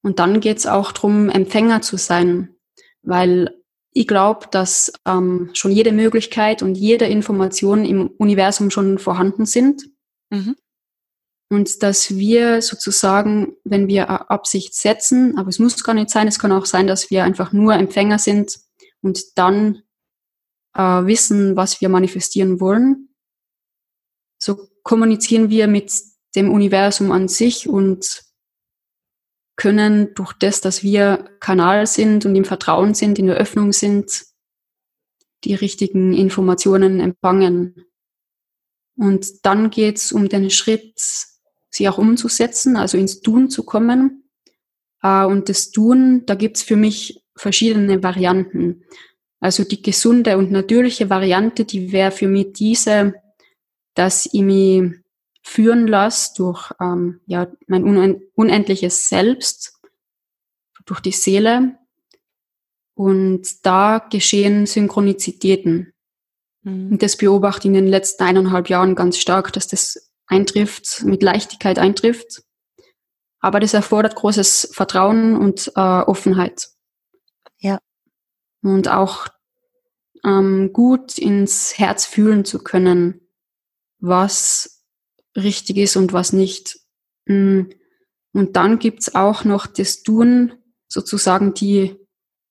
Und 0.01 0.19
dann 0.19 0.39
geht's 0.39 0.65
auch 0.65 0.91
drum, 0.91 1.29
Empfänger 1.29 1.81
zu 1.81 1.97
sein, 1.97 2.55
weil 3.01 3.55
ich 3.91 4.07
glaube, 4.07 4.47
dass 4.51 4.91
ähm, 5.05 5.51
schon 5.53 5.71
jede 5.71 5.91
Möglichkeit 5.91 6.63
und 6.63 6.75
jede 6.75 7.05
Information 7.05 7.85
im 7.85 8.07
Universum 8.17 8.71
schon 8.71 8.97
vorhanden 8.97 9.45
sind. 9.45 9.83
Mhm. 10.31 10.55
Und 11.53 11.83
dass 11.83 12.09
wir 12.15 12.63
sozusagen, 12.63 13.57
wenn 13.63 13.87
wir 13.87 14.31
Absicht 14.31 14.73
setzen, 14.73 15.37
aber 15.37 15.49
es 15.49 15.59
muss 15.59 15.83
gar 15.83 15.93
nicht 15.93 16.09
sein, 16.09 16.27
es 16.27 16.39
kann 16.39 16.51
auch 16.51 16.65
sein, 16.65 16.87
dass 16.87 17.11
wir 17.11 17.23
einfach 17.23 17.53
nur 17.53 17.75
Empfänger 17.75 18.17
sind 18.17 18.57
und 19.03 19.37
dann 19.37 19.83
äh, 20.73 20.81
wissen, 20.81 21.55
was 21.55 21.79
wir 21.79 21.89
manifestieren 21.89 22.59
wollen. 22.59 23.09
So 24.41 24.67
kommunizieren 24.81 25.51
wir 25.51 25.67
mit 25.67 25.93
dem 26.35 26.51
Universum 26.51 27.11
an 27.11 27.27
sich 27.27 27.69
und 27.69 28.23
können 29.55 30.15
durch 30.15 30.33
das, 30.33 30.59
dass 30.59 30.81
wir 30.81 31.37
Kanal 31.39 31.85
sind 31.85 32.25
und 32.25 32.35
im 32.35 32.45
Vertrauen 32.45 32.95
sind, 32.95 33.19
in 33.19 33.27
der 33.27 33.35
Öffnung 33.35 33.73
sind, 33.73 34.25
die 35.43 35.53
richtigen 35.53 36.13
Informationen 36.13 36.99
empfangen. 36.99 37.85
Und 38.97 39.45
dann 39.45 39.69
geht's 39.69 40.11
um 40.11 40.29
den 40.29 40.49
Schritt, 40.49 40.99
sie 41.73 41.89
auch 41.89 41.97
umzusetzen, 41.97 42.77
also 42.77 42.97
ins 42.97 43.21
Tun 43.21 43.49
zu 43.49 43.63
kommen. 43.63 44.23
Äh, 45.01 45.25
und 45.25 45.49
das 45.49 45.71
Tun, 45.71 46.25
da 46.25 46.35
gibt's 46.35 46.63
für 46.63 46.75
mich 46.75 47.23
verschiedene 47.35 48.03
Varianten. 48.03 48.83
Also 49.39 49.63
die 49.63 49.81
gesunde 49.81 50.37
und 50.37 50.51
natürliche 50.51 51.09
Variante, 51.09 51.65
die 51.65 51.91
wäre 51.91 52.11
für 52.11 52.27
mich 52.27 52.53
diese, 52.53 53.15
dass 53.95 54.29
ich 54.31 54.41
mich 54.41 54.93
führen 55.41 55.87
lasse 55.87 56.33
durch 56.37 56.71
ähm, 56.79 57.19
ja, 57.25 57.51
mein 57.67 58.21
unendliches 58.35 59.09
Selbst, 59.09 59.81
durch 60.85 61.01
die 61.01 61.11
Seele. 61.11 61.77
Und 62.95 63.65
da 63.65 63.97
geschehen 63.97 64.67
Synchronizitäten. 64.67 65.91
Mhm. 66.61 66.91
Und 66.91 67.03
das 67.03 67.17
beobachte 67.17 67.61
ich 67.61 67.65
in 67.65 67.73
den 67.73 67.87
letzten 67.87 68.23
eineinhalb 68.23 68.69
Jahren 68.69 68.95
ganz 68.95 69.17
stark, 69.17 69.51
dass 69.51 69.67
das 69.67 70.12
eintrifft, 70.33 71.03
mit 71.03 71.21
Leichtigkeit 71.21 71.77
eintrifft. 71.77 72.43
Aber 73.39 73.59
das 73.59 73.73
erfordert 73.73 74.15
großes 74.15 74.69
Vertrauen 74.73 75.37
und 75.37 75.71
äh, 75.75 75.79
Offenheit. 75.79 76.69
Ja. 77.59 77.79
Und 78.61 78.87
auch 78.87 79.27
ähm, 80.25 80.71
gut 80.73 81.17
ins 81.17 81.77
Herz 81.77 82.05
fühlen 82.05 82.45
zu 82.45 82.59
können, 82.59 83.21
was 83.99 84.83
richtig 85.35 85.77
ist 85.77 85.95
und 85.95 86.13
was 86.13 86.33
nicht. 86.33 86.79
Mm. 87.25 87.63
Und 88.35 88.55
dann 88.55 88.79
gibt's 88.79 89.13
auch 89.13 89.43
noch 89.43 89.67
das 89.67 90.01
Tun, 90.01 90.53
sozusagen 90.87 91.53
die 91.53 91.95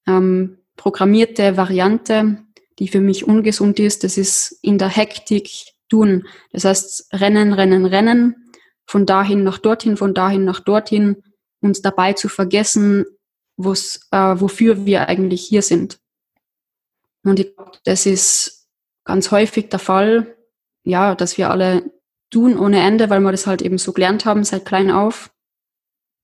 ähm, 0.07 0.59
programmierte 0.77 1.57
Variante, 1.57 2.45
die 2.79 2.87
für 2.87 3.01
mich 3.01 3.27
ungesund 3.27 3.81
ist. 3.81 4.05
Das 4.05 4.17
ist 4.17 4.59
in 4.63 4.79
der 4.79 4.89
Hektik 4.89 5.72
tun. 5.93 6.27
Das 6.53 6.65
heißt, 6.65 7.13
rennen, 7.13 7.53
rennen, 7.53 7.85
rennen, 7.85 8.51
von 8.87 9.05
dahin 9.05 9.45
nach 9.45 9.59
dorthin, 9.59 9.97
von 9.97 10.15
dahin 10.15 10.45
nach 10.45 10.61
dorthin, 10.61 11.23
uns 11.61 11.83
dabei 11.83 12.15
zu 12.15 12.29
vergessen, 12.29 13.05
äh, 13.59 13.63
wofür 13.63 14.87
wir 14.87 15.09
eigentlich 15.09 15.47
hier 15.47 15.63
sind. 15.63 15.99
Und 17.25 17.39
ich 17.39 17.55
glaube, 17.55 17.73
das 17.85 18.07
ist 18.07 18.69
ganz 19.05 19.31
häufig 19.31 19.69
der 19.69 19.79
Fall, 19.79 20.37
ja, 20.83 21.15
dass 21.15 21.39
wir 21.39 21.51
alle 21.51 21.85
tun 22.31 22.59
ohne 22.59 22.81
Ende, 22.81 23.11
weil 23.11 23.21
wir 23.21 23.31
das 23.31 23.47
halt 23.47 23.63
eben 23.63 23.79
so 23.79 23.93
gelernt 23.93 24.25
haben 24.25 24.43
seit 24.45 24.65
klein 24.65 24.91
auf. 24.91 25.31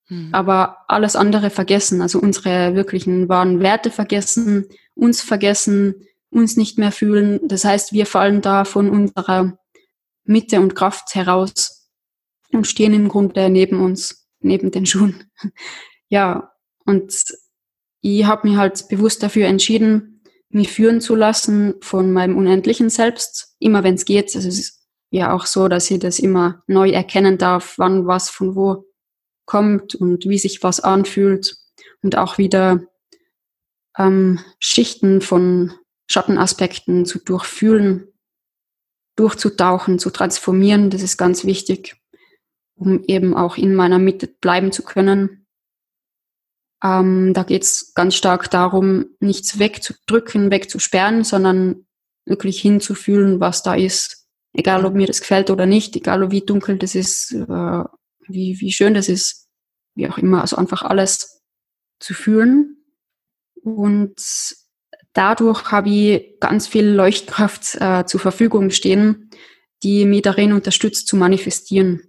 Hm. 0.06 0.30
Aber 0.32 0.78
alles 0.88 1.14
andere 1.14 1.50
vergessen, 1.50 2.00
also 2.00 2.18
unsere 2.18 2.74
wirklichen 2.74 3.28
wahren 3.28 3.60
Werte 3.60 3.90
vergessen, 3.90 4.66
uns 4.94 5.20
vergessen, 5.20 6.07
uns 6.30 6.56
nicht 6.56 6.78
mehr 6.78 6.92
fühlen. 6.92 7.40
Das 7.48 7.64
heißt, 7.64 7.92
wir 7.92 8.06
fallen 8.06 8.40
da 8.40 8.64
von 8.64 8.90
unserer 8.90 9.58
Mitte 10.24 10.60
und 10.60 10.74
Kraft 10.74 11.14
heraus 11.14 11.90
und 12.52 12.66
stehen 12.66 12.94
im 12.94 13.08
Grunde 13.08 13.48
neben 13.50 13.80
uns, 13.82 14.28
neben 14.40 14.70
den 14.70 14.86
Schuhen. 14.86 15.30
ja, 16.08 16.52
und 16.84 17.12
ich 18.00 18.24
habe 18.24 18.48
mich 18.48 18.56
halt 18.56 18.88
bewusst 18.88 19.22
dafür 19.22 19.46
entschieden, 19.46 20.22
mich 20.50 20.72
führen 20.72 21.00
zu 21.00 21.14
lassen 21.14 21.74
von 21.80 22.12
meinem 22.12 22.36
unendlichen 22.36 22.90
Selbst, 22.90 23.54
immer 23.58 23.84
wenn 23.84 23.94
es 23.94 24.04
geht. 24.04 24.34
Also 24.34 24.48
es 24.48 24.58
ist 24.58 24.88
ja 25.10 25.32
auch 25.32 25.46
so, 25.46 25.68
dass 25.68 25.90
ich 25.90 25.98
das 25.98 26.18
immer 26.18 26.62
neu 26.66 26.90
erkennen 26.90 27.38
darf, 27.38 27.74
wann 27.76 28.06
was 28.06 28.30
von 28.30 28.54
wo 28.54 28.84
kommt 29.44 29.94
und 29.94 30.26
wie 30.26 30.38
sich 30.38 30.62
was 30.62 30.80
anfühlt 30.80 31.56
und 32.02 32.16
auch 32.16 32.38
wieder 32.38 32.82
ähm, 33.96 34.40
Schichten 34.58 35.20
von 35.20 35.72
Schattenaspekten 36.08 37.04
zu 37.04 37.18
durchfühlen, 37.18 38.08
durchzutauchen, 39.16 39.98
zu 39.98 40.10
transformieren. 40.10 40.90
Das 40.90 41.02
ist 41.02 41.16
ganz 41.16 41.44
wichtig, 41.44 41.96
um 42.74 43.04
eben 43.04 43.34
auch 43.34 43.56
in 43.56 43.74
meiner 43.74 43.98
Mitte 43.98 44.26
bleiben 44.26 44.72
zu 44.72 44.82
können. 44.82 45.46
Ähm, 46.82 47.34
da 47.34 47.42
geht 47.42 47.62
es 47.62 47.92
ganz 47.94 48.14
stark 48.14 48.50
darum, 48.50 49.06
nichts 49.20 49.58
wegzudrücken, 49.58 50.50
wegzusperren, 50.50 51.24
sondern 51.24 51.86
wirklich 52.24 52.60
hinzufühlen, 52.60 53.40
was 53.40 53.62
da 53.62 53.74
ist 53.74 54.18
Egal, 54.58 54.84
ob 54.84 54.94
mir 54.94 55.06
das 55.06 55.20
gefällt 55.20 55.50
oder 55.50 55.66
nicht, 55.66 55.94
egal, 55.94 56.30
wie 56.30 56.40
dunkel 56.40 56.78
das 56.78 56.94
ist, 56.94 57.32
äh, 57.32 57.84
wie, 58.26 58.56
wie 58.60 58.72
schön 58.72 58.94
das 58.94 59.08
ist, 59.08 59.48
wie 59.94 60.08
auch 60.08 60.18
immer. 60.18 60.40
Also 60.40 60.56
einfach 60.56 60.82
alles 60.82 61.42
zu 62.00 62.14
fühlen. 62.14 62.84
Und 63.62 64.16
dadurch 65.18 65.72
habe 65.72 65.88
ich 65.90 66.38
ganz 66.38 66.68
viel 66.68 66.86
Leuchtkraft 66.86 67.74
äh, 67.80 68.04
zur 68.06 68.20
Verfügung 68.20 68.70
stehen, 68.70 69.30
die 69.82 70.04
mich 70.04 70.22
darin 70.22 70.52
unterstützt 70.52 71.08
zu 71.08 71.16
manifestieren. 71.16 72.02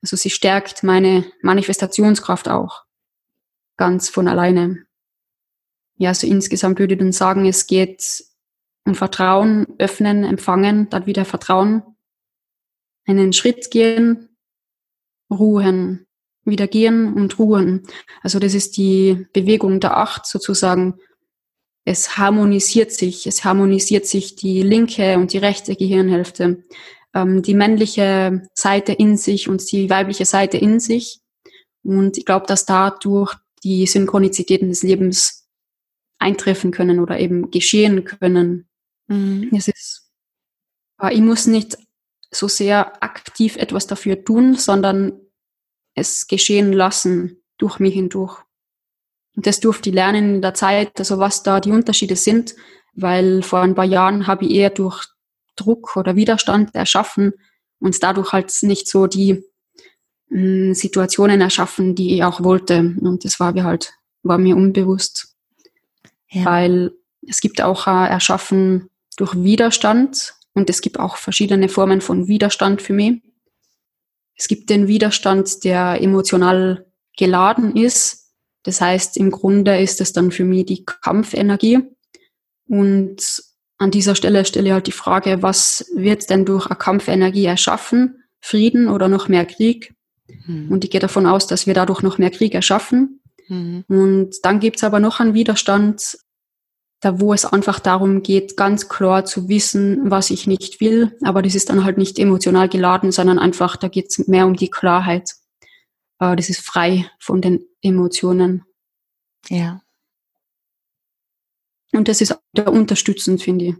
Also 0.00 0.16
sie 0.16 0.30
stärkt 0.30 0.84
meine 0.84 1.24
Manifestationskraft 1.42 2.48
auch 2.48 2.84
ganz 3.76 4.08
von 4.08 4.28
alleine. 4.28 4.86
ja, 5.96 6.14
so 6.14 6.26
insgesamt 6.26 6.78
würde 6.78 6.94
ich 6.94 7.00
dann 7.00 7.12
sagen, 7.12 7.46
es 7.46 7.66
geht 7.66 8.24
um 8.84 8.94
Vertrauen, 8.94 9.66
öffnen, 9.78 10.22
empfangen, 10.22 10.88
dann 10.88 11.06
wieder 11.06 11.24
Vertrauen, 11.24 11.82
einen 13.06 13.32
Schritt 13.32 13.72
gehen, 13.72 14.36
ruhen, 15.30 16.06
wieder 16.44 16.68
gehen 16.68 17.14
und 17.14 17.38
ruhen. 17.40 17.82
Also 18.22 18.38
das 18.38 18.54
ist 18.54 18.76
die 18.76 19.26
Bewegung 19.32 19.80
der 19.80 19.96
Acht 19.96 20.26
sozusagen. 20.26 21.00
Es 21.84 22.16
harmonisiert 22.16 22.92
sich, 22.92 23.26
es 23.26 23.44
harmonisiert 23.44 24.06
sich 24.06 24.36
die 24.36 24.62
linke 24.62 25.16
und 25.16 25.32
die 25.32 25.38
rechte 25.38 25.74
Gehirnhälfte, 25.74 26.62
ähm, 27.14 27.42
die 27.42 27.54
männliche 27.54 28.48
Seite 28.54 28.92
in 28.92 29.16
sich 29.16 29.48
und 29.48 29.70
die 29.72 29.90
weibliche 29.90 30.24
Seite 30.24 30.58
in 30.58 30.78
sich. 30.78 31.20
Und 31.82 32.18
ich 32.18 32.24
glaube, 32.24 32.46
dass 32.46 32.66
dadurch 32.66 33.34
die 33.64 33.86
Synchronizitäten 33.86 34.68
des 34.68 34.82
Lebens 34.82 35.48
eintreffen 36.18 36.70
können 36.70 37.00
oder 37.00 37.18
eben 37.18 37.50
geschehen 37.50 38.04
können. 38.04 38.68
Mhm. 39.08 39.50
Es 39.52 39.68
ist, 39.68 40.10
ich 41.10 41.20
muss 41.20 41.46
nicht 41.46 41.76
so 42.30 42.48
sehr 42.48 43.02
aktiv 43.02 43.56
etwas 43.56 43.86
dafür 43.86 44.24
tun, 44.24 44.54
sondern 44.54 45.20
es 45.94 46.26
geschehen 46.28 46.72
lassen 46.72 47.42
durch 47.58 47.78
mich 47.78 47.94
hindurch. 47.94 48.42
Und 49.36 49.46
das 49.46 49.60
durfte 49.60 49.88
ich 49.90 49.94
lernen 49.94 50.36
in 50.36 50.42
der 50.42 50.54
Zeit, 50.54 50.98
also 50.98 51.18
was 51.18 51.42
da 51.42 51.60
die 51.60 51.70
Unterschiede 51.70 52.16
sind, 52.16 52.54
weil 52.94 53.42
vor 53.42 53.60
ein 53.60 53.74
paar 53.74 53.84
Jahren 53.84 54.26
habe 54.26 54.44
ich 54.44 54.52
eher 54.52 54.70
durch 54.70 55.04
Druck 55.56 55.96
oder 55.96 56.16
Widerstand 56.16 56.74
erschaffen 56.74 57.32
und 57.78 58.02
dadurch 58.02 58.32
halt 58.32 58.52
nicht 58.62 58.88
so 58.88 59.06
die 59.06 59.44
mh, 60.28 60.40
hm, 60.40 60.74
Situationen 60.74 61.40
erschaffen, 61.40 61.94
die 61.94 62.14
ich 62.14 62.24
auch 62.24 62.42
wollte. 62.42 62.94
Und 63.00 63.24
das 63.24 63.40
war 63.40 63.52
mir 63.52 63.64
halt, 63.64 63.94
war 64.22 64.38
mir 64.38 64.56
unbewusst. 64.56 65.34
Ja. 66.28 66.44
Weil 66.44 66.92
es 67.26 67.40
gibt 67.40 67.60
auch 67.60 67.86
äh, 67.86 68.08
Erschaffen 68.08 68.88
durch 69.16 69.34
Widerstand 69.34 70.34
und 70.54 70.70
es 70.70 70.80
gibt 70.80 70.98
auch 70.98 71.16
verschiedene 71.16 71.68
Formen 71.68 72.00
von 72.00 72.28
Widerstand 72.28 72.82
für 72.82 72.92
mich. 72.92 73.22
Es 74.34 74.48
gibt 74.48 74.70
den 74.70 74.88
Widerstand, 74.88 75.64
der 75.64 76.00
emotional 76.00 76.86
geladen 77.16 77.76
ist. 77.76 78.21
Das 78.62 78.80
heißt, 78.80 79.16
im 79.16 79.30
Grunde 79.30 79.80
ist 79.80 80.00
es 80.00 80.12
dann 80.12 80.30
für 80.30 80.44
mich 80.44 80.66
die 80.66 80.84
Kampfenergie. 80.84 81.80
Und 82.68 83.42
an 83.78 83.90
dieser 83.90 84.14
Stelle 84.14 84.44
stelle 84.44 84.68
ich 84.68 84.72
halt 84.72 84.86
die 84.86 84.92
Frage, 84.92 85.42
was 85.42 85.90
wird 85.94 86.30
denn 86.30 86.44
durch 86.44 86.66
eine 86.66 86.76
Kampfenergie 86.76 87.44
erschaffen? 87.46 88.22
Frieden 88.40 88.88
oder 88.88 89.08
noch 89.08 89.28
mehr 89.28 89.44
Krieg? 89.44 89.94
Mhm. 90.46 90.70
Und 90.70 90.84
ich 90.84 90.90
gehe 90.90 91.00
davon 91.00 91.26
aus, 91.26 91.46
dass 91.46 91.66
wir 91.66 91.74
dadurch 91.74 92.02
noch 92.02 92.18
mehr 92.18 92.30
Krieg 92.30 92.54
erschaffen. 92.54 93.20
Mhm. 93.48 93.84
Und 93.88 94.36
dann 94.44 94.60
gibt 94.60 94.76
es 94.76 94.84
aber 94.84 95.00
noch 95.00 95.20
einen 95.20 95.34
Widerstand, 95.34 96.18
da 97.00 97.20
wo 97.20 97.34
es 97.34 97.44
einfach 97.44 97.80
darum 97.80 98.22
geht, 98.22 98.56
ganz 98.56 98.88
klar 98.88 99.24
zu 99.24 99.48
wissen, 99.48 100.10
was 100.10 100.30
ich 100.30 100.46
nicht 100.46 100.80
will. 100.80 101.16
Aber 101.22 101.42
das 101.42 101.56
ist 101.56 101.68
dann 101.68 101.84
halt 101.84 101.98
nicht 101.98 102.18
emotional 102.18 102.68
geladen, 102.68 103.10
sondern 103.10 103.40
einfach, 103.40 103.76
da 103.76 103.88
geht 103.88 104.06
es 104.10 104.28
mehr 104.28 104.46
um 104.46 104.54
die 104.54 104.70
Klarheit. 104.70 105.32
Äh, 106.22 106.36
das 106.36 106.48
ist 106.48 106.60
frei 106.60 107.10
von 107.18 107.40
den 107.40 107.66
Emotionen. 107.82 108.64
Ja. 109.48 109.82
Und 111.92 112.08
das 112.08 112.20
ist 112.20 112.32
auch 112.32 112.66
unterstützend, 112.66 113.42
finde 113.42 113.64
ich. 113.64 113.74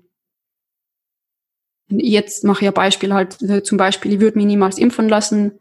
Jetzt 1.88 2.42
mache 2.44 2.64
ich 2.64 2.68
ein 2.68 2.74
Beispiel 2.74 3.14
halt, 3.14 3.40
äh, 3.42 3.62
zum 3.62 3.78
Beispiel, 3.78 4.14
ich 4.14 4.20
würde 4.20 4.38
mich 4.38 4.46
niemals 4.46 4.78
impfen 4.78 5.08
lassen, 5.08 5.60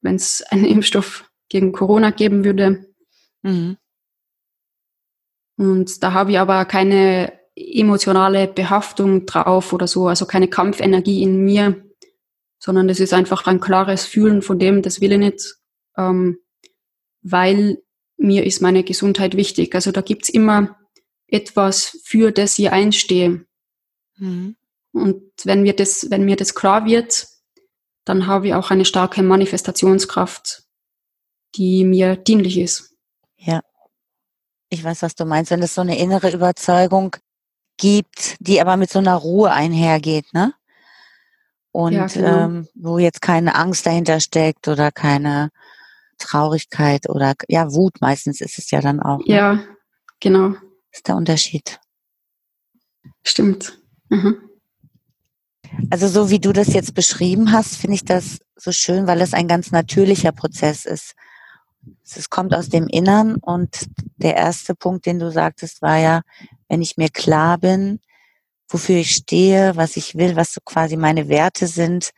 wenn 0.00 0.14
es 0.16 0.42
einen 0.42 0.64
Impfstoff 0.74 1.30
gegen 1.50 1.72
Corona 1.72 2.10
geben 2.10 2.44
würde. 2.44 2.86
Mhm. 3.42 3.76
Und 5.56 6.02
da 6.02 6.12
habe 6.12 6.32
ich 6.32 6.38
aber 6.38 6.64
keine 6.64 7.38
emotionale 7.54 8.48
Behaftung 8.48 9.26
drauf 9.26 9.72
oder 9.72 9.86
so, 9.86 10.08
also 10.08 10.26
keine 10.26 10.48
Kampfenergie 10.48 11.22
in 11.22 11.44
mir, 11.44 11.84
sondern 12.58 12.88
das 12.88 12.98
ist 12.98 13.12
einfach 13.12 13.46
ein 13.46 13.60
klares 13.60 14.06
Fühlen 14.06 14.42
von 14.42 14.58
dem, 14.58 14.82
das 14.82 15.00
will 15.00 15.12
ich 15.12 15.18
nicht, 15.18 15.56
ähm, 15.96 16.38
weil 17.22 17.82
mir 18.16 18.44
ist 18.44 18.62
meine 18.62 18.84
Gesundheit 18.84 19.36
wichtig. 19.36 19.74
Also 19.74 19.92
da 19.92 20.00
gibt's 20.00 20.28
immer 20.28 20.78
etwas, 21.26 21.98
für 22.04 22.30
das 22.30 22.58
ich 22.58 22.70
einstehe. 22.70 23.44
Mhm. 24.16 24.56
Und 24.92 25.22
wenn 25.44 25.62
mir 25.62 25.74
das, 25.74 26.10
wenn 26.10 26.24
mir 26.24 26.36
das 26.36 26.54
klar 26.54 26.84
wird, 26.84 27.26
dann 28.04 28.26
habe 28.26 28.48
ich 28.48 28.54
auch 28.54 28.70
eine 28.70 28.84
starke 28.84 29.22
Manifestationskraft, 29.22 30.62
die 31.56 31.84
mir 31.84 32.16
dienlich 32.16 32.58
ist. 32.58 32.94
Ja. 33.36 33.60
Ich 34.68 34.84
weiß, 34.84 35.02
was 35.02 35.14
du 35.14 35.24
meinst, 35.24 35.50
wenn 35.50 35.62
es 35.62 35.74
so 35.74 35.80
eine 35.80 35.98
innere 35.98 36.30
Überzeugung 36.30 37.16
gibt, 37.76 38.36
die 38.40 38.60
aber 38.60 38.76
mit 38.76 38.90
so 38.90 38.98
einer 38.98 39.16
Ruhe 39.16 39.50
einhergeht, 39.50 40.32
ne? 40.32 40.54
Und 41.72 41.92
ja, 41.92 42.06
genau. 42.06 42.44
ähm, 42.44 42.68
wo 42.74 42.98
jetzt 42.98 43.20
keine 43.20 43.56
Angst 43.56 43.84
dahinter 43.86 44.20
steckt 44.20 44.68
oder 44.68 44.92
keine 44.92 45.50
Traurigkeit 46.18 47.08
oder 47.08 47.34
ja, 47.48 47.72
Wut 47.72 48.00
meistens 48.00 48.40
ist 48.40 48.58
es 48.58 48.70
ja 48.70 48.80
dann 48.80 49.00
auch. 49.00 49.18
Ne? 49.18 49.34
Ja, 49.34 49.64
genau. 50.20 50.54
Ist 50.90 51.08
der 51.08 51.16
Unterschied. 51.16 51.80
Stimmt. 53.22 53.78
Mhm. 54.08 54.36
Also 55.90 56.08
so 56.08 56.30
wie 56.30 56.38
du 56.38 56.52
das 56.52 56.72
jetzt 56.72 56.94
beschrieben 56.94 57.52
hast, 57.52 57.76
finde 57.76 57.96
ich 57.96 58.04
das 58.04 58.38
so 58.56 58.72
schön, 58.72 59.06
weil 59.06 59.20
es 59.20 59.34
ein 59.34 59.48
ganz 59.48 59.72
natürlicher 59.72 60.32
Prozess 60.32 60.84
ist. 60.84 61.14
Es 62.04 62.30
kommt 62.30 62.54
aus 62.54 62.68
dem 62.68 62.86
Innern 62.86 63.36
und 63.36 63.86
der 64.16 64.36
erste 64.36 64.74
Punkt, 64.74 65.06
den 65.06 65.18
du 65.18 65.30
sagtest, 65.30 65.82
war 65.82 65.98
ja, 65.98 66.22
wenn 66.68 66.80
ich 66.80 66.96
mir 66.96 67.08
klar 67.08 67.58
bin, 67.58 68.00
wofür 68.68 68.96
ich 68.96 69.10
stehe, 69.10 69.76
was 69.76 69.96
ich 69.96 70.14
will, 70.14 70.36
was 70.36 70.52
so 70.52 70.60
quasi 70.64 70.96
meine 70.96 71.28
Werte 71.28 71.66
sind, 71.66 72.10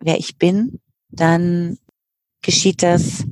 wer 0.00 0.18
ich 0.18 0.36
bin, 0.36 0.80
dann 1.10 1.78
geschieht 2.42 2.82
das 2.82 3.24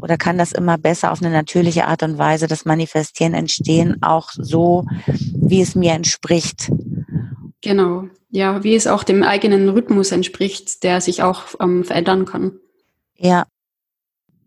oder 0.00 0.18
kann 0.18 0.36
das 0.36 0.52
immer 0.52 0.76
besser 0.76 1.12
auf 1.12 1.22
eine 1.22 1.30
natürliche 1.30 1.86
Art 1.86 2.02
und 2.02 2.18
Weise, 2.18 2.46
das 2.46 2.66
Manifestieren 2.66 3.32
entstehen, 3.32 4.02
auch 4.02 4.30
so, 4.32 4.84
wie 5.06 5.62
es 5.62 5.74
mir 5.74 5.92
entspricht. 5.92 6.70
Genau, 7.62 8.08
ja, 8.30 8.62
wie 8.62 8.74
es 8.74 8.86
auch 8.86 9.02
dem 9.02 9.22
eigenen 9.22 9.70
Rhythmus 9.70 10.12
entspricht, 10.12 10.82
der 10.82 11.00
sich 11.00 11.22
auch 11.22 11.44
ähm, 11.58 11.84
verändern 11.84 12.26
kann. 12.26 12.52
Ja, 13.16 13.46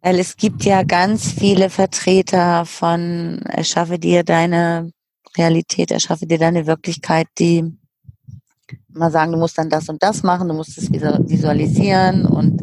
weil 0.01 0.19
es 0.19 0.38
gibt 0.38 0.63
ja 0.63 0.84
ganz 0.84 1.32
viele 1.32 1.69
Vertreter 1.69 2.65
von 2.65 3.41
erschaffe 3.45 3.97
dir 3.97 4.23
deine 4.23 4.91
Realität, 5.38 5.91
erschaffe 5.91 6.27
dir 6.27 6.38
deine 6.38 6.67
Wirklichkeit, 6.67 7.27
die 7.39 7.77
mal 8.89 9.12
sagen, 9.12 9.32
du 9.32 9.38
musst 9.38 9.58
dann 9.58 9.69
das 9.69 9.89
und 9.89 10.03
das 10.03 10.23
machen, 10.23 10.47
du 10.47 10.53
musst 10.53 10.77
es 10.77 10.91
visualisieren 10.91 12.25
und 12.25 12.62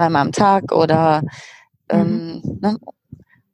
dreimal 0.00 0.22
am 0.22 0.32
Tag 0.32 0.72
oder 0.72 1.22
ähm, 1.88 2.40
mhm. 2.42 2.58
ne? 2.60 2.78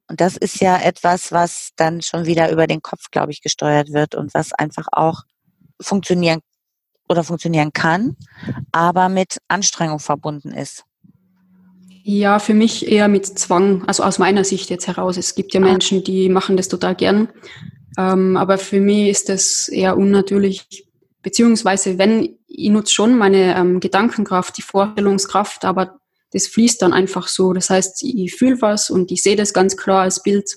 und 0.08 0.20
das 0.20 0.36
ist 0.36 0.60
ja 0.60 0.78
etwas, 0.78 1.32
was 1.32 1.70
dann 1.76 2.02
schon 2.02 2.26
wieder 2.26 2.50
über 2.52 2.66
den 2.66 2.82
Kopf, 2.82 3.10
glaube 3.10 3.32
ich, 3.32 3.42
gesteuert 3.42 3.92
wird 3.92 4.14
und 4.14 4.32
was 4.34 4.52
einfach 4.52 4.86
auch 4.92 5.22
funktionieren 5.80 6.40
oder 7.08 7.24
funktionieren 7.24 7.72
kann, 7.72 8.16
aber 8.72 9.08
mit 9.08 9.38
Anstrengung 9.48 9.98
verbunden 9.98 10.52
ist. 10.52 10.84
Ja, 12.02 12.38
für 12.38 12.54
mich 12.54 12.86
eher 12.86 13.08
mit 13.08 13.26
Zwang, 13.26 13.84
also 13.88 14.04
aus 14.04 14.18
meiner 14.18 14.44
Sicht 14.44 14.70
jetzt 14.70 14.86
heraus. 14.86 15.16
Es 15.16 15.34
gibt 15.34 15.54
ja 15.54 15.60
ah. 15.60 15.64
Menschen, 15.64 16.04
die 16.04 16.28
machen 16.28 16.56
das 16.56 16.68
total 16.68 16.94
gern. 16.94 17.28
Ähm, 17.98 18.36
aber 18.36 18.58
für 18.58 18.80
mich 18.80 19.08
ist 19.08 19.28
das 19.28 19.68
eher 19.68 19.96
unnatürlich. 19.96 20.86
Beziehungsweise, 21.22 21.98
wenn, 21.98 22.36
ich 22.46 22.70
nutze 22.70 22.94
schon 22.94 23.18
meine 23.18 23.56
ähm, 23.56 23.80
Gedankenkraft, 23.80 24.56
die 24.56 24.62
Vorstellungskraft, 24.62 25.64
aber 25.64 25.98
das 26.32 26.46
fließt 26.46 26.82
dann 26.82 26.92
einfach 26.92 27.28
so. 27.28 27.52
Das 27.52 27.70
heißt, 27.70 28.02
ich 28.02 28.34
fühle 28.34 28.60
was 28.60 28.90
und 28.90 29.10
ich 29.10 29.22
sehe 29.22 29.36
das 29.36 29.52
ganz 29.52 29.76
klar 29.76 30.02
als 30.02 30.22
Bild 30.22 30.50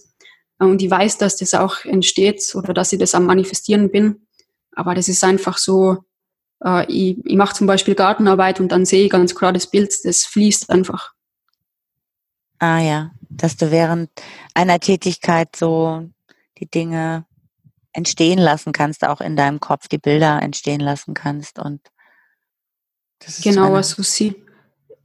und 0.60 0.82
ich 0.82 0.92
weiß, 0.92 1.18
dass 1.18 1.38
das 1.38 1.54
auch 1.54 1.86
entsteht 1.86 2.54
oder 2.56 2.74
dass 2.74 2.92
ich 2.92 3.00
das 3.00 3.16
am 3.16 3.26
Manifestieren 3.26 3.90
bin. 3.92 4.28
Aber 4.74 4.94
das 4.94 5.08
ist 5.08 5.24
einfach 5.24 5.58
so, 5.58 6.04
äh, 6.64 6.86
ich, 6.92 7.18
ich 7.26 7.36
mache 7.36 7.56
zum 7.56 7.68
Beispiel 7.68 7.96
Gartenarbeit 7.96 8.60
und 8.60 8.72
dann 8.72 8.86
sehe 8.86 9.06
ich 9.06 9.12
ganz 9.12 9.36
klar 9.36 9.54
das 9.54 9.68
Bild, 9.68 9.94
das 10.04 10.26
fließt 10.26 10.70
einfach. 10.70 11.14
Ah 12.60 12.80
ja, 12.80 13.12
dass 13.30 13.56
du 13.56 13.72
während 13.72 14.10
einer 14.54 14.80
Tätigkeit 14.80 15.56
so 15.56 16.10
die 16.58 16.70
Dinge 16.70 17.26
entstehen 17.94 18.38
lassen 18.38 18.74
kannst, 18.74 19.06
auch 19.06 19.22
in 19.22 19.38
deinem 19.38 19.62
Kopf 19.62 19.88
die 19.88 19.98
Bilder 19.98 20.42
entstehen 20.42 20.82
lassen 20.82 21.14
kannst 21.14 21.58
und 21.58 21.82
das 23.20 23.40
ist 23.40 23.44
genau, 23.44 23.76
also 23.76 24.02
sie 24.02 24.36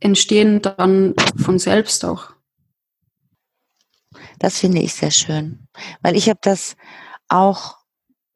entstehen 0.01 0.63
dann 0.63 1.15
von 1.37 1.59
selbst 1.59 2.05
auch. 2.05 2.31
Das 4.39 4.59
finde 4.59 4.81
ich 4.81 4.95
sehr 4.95 5.11
schön, 5.11 5.69
weil 6.03 6.17
ich 6.17 6.29
habe 6.29 6.41
das 6.43 6.77
auch 7.29 7.77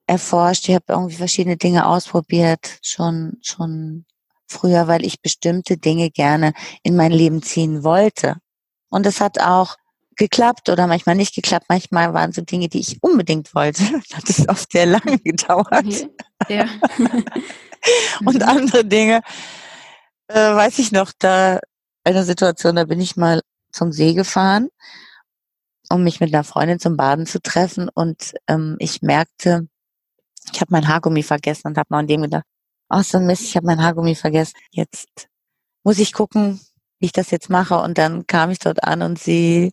erforscht, 0.06 0.68
ich 0.68 0.74
habe 0.74 0.84
irgendwie 0.88 1.16
verschiedene 1.16 1.56
Dinge 1.56 1.86
ausprobiert, 1.86 2.78
schon 2.82 3.38
schon 3.42 4.06
früher, 4.46 4.88
weil 4.88 5.04
ich 5.04 5.20
bestimmte 5.20 5.76
Dinge 5.76 6.10
gerne 6.10 6.54
in 6.82 6.96
mein 6.96 7.12
Leben 7.12 7.42
ziehen 7.42 7.84
wollte. 7.84 8.36
Und 8.88 9.04
es 9.06 9.20
hat 9.20 9.38
auch 9.40 9.76
geklappt 10.16 10.68
oder 10.68 10.86
manchmal 10.86 11.14
nicht 11.14 11.34
geklappt. 11.34 11.66
Manchmal 11.68 12.12
waren 12.12 12.32
so 12.32 12.42
Dinge, 12.42 12.68
die 12.68 12.80
ich 12.80 13.02
unbedingt 13.02 13.54
wollte. 13.54 13.82
Das 14.08 14.16
hat 14.16 14.28
es 14.28 14.48
oft 14.48 14.72
sehr 14.72 14.86
lange 14.86 15.18
gedauert. 15.18 15.70
Okay. 15.72 16.10
Ja. 16.48 16.66
Und 18.24 18.42
andere 18.42 18.84
Dinge, 18.84 19.22
äh, 20.28 20.54
weiß 20.54 20.78
ich 20.78 20.92
noch, 20.92 21.12
da 21.18 21.60
eine 22.04 22.24
Situation, 22.24 22.76
da 22.76 22.84
bin 22.84 23.00
ich 23.00 23.16
mal 23.16 23.40
zum 23.72 23.92
See 23.92 24.14
gefahren, 24.14 24.68
um 25.90 26.04
mich 26.04 26.20
mit 26.20 26.32
einer 26.34 26.44
Freundin 26.44 26.78
zum 26.78 26.96
Baden 26.96 27.26
zu 27.26 27.40
treffen. 27.40 27.88
Und 27.92 28.34
ähm, 28.46 28.76
ich 28.78 29.02
merkte, 29.02 29.68
ich 30.52 30.60
habe 30.60 30.72
mein 30.72 30.88
Haargummi 30.88 31.22
vergessen 31.22 31.68
und 31.68 31.78
habe 31.78 31.88
noch 31.90 31.98
an 31.98 32.06
dem 32.06 32.22
gedacht, 32.22 32.44
oh, 32.90 33.02
so 33.02 33.18
ein 33.18 33.26
Mist, 33.26 33.42
ich 33.42 33.56
habe 33.56 33.66
mein 33.66 33.82
Haargummi 33.82 34.14
vergessen. 34.14 34.54
Jetzt 34.70 35.28
muss 35.84 35.98
ich 35.98 36.12
gucken, 36.12 36.60
wie 36.98 37.06
ich 37.06 37.12
das 37.12 37.30
jetzt 37.30 37.50
mache. 37.50 37.78
Und 37.78 37.98
dann 37.98 38.26
kam 38.26 38.50
ich 38.50 38.58
dort 38.58 38.82
an 38.84 39.02
und 39.02 39.18
sie 39.18 39.72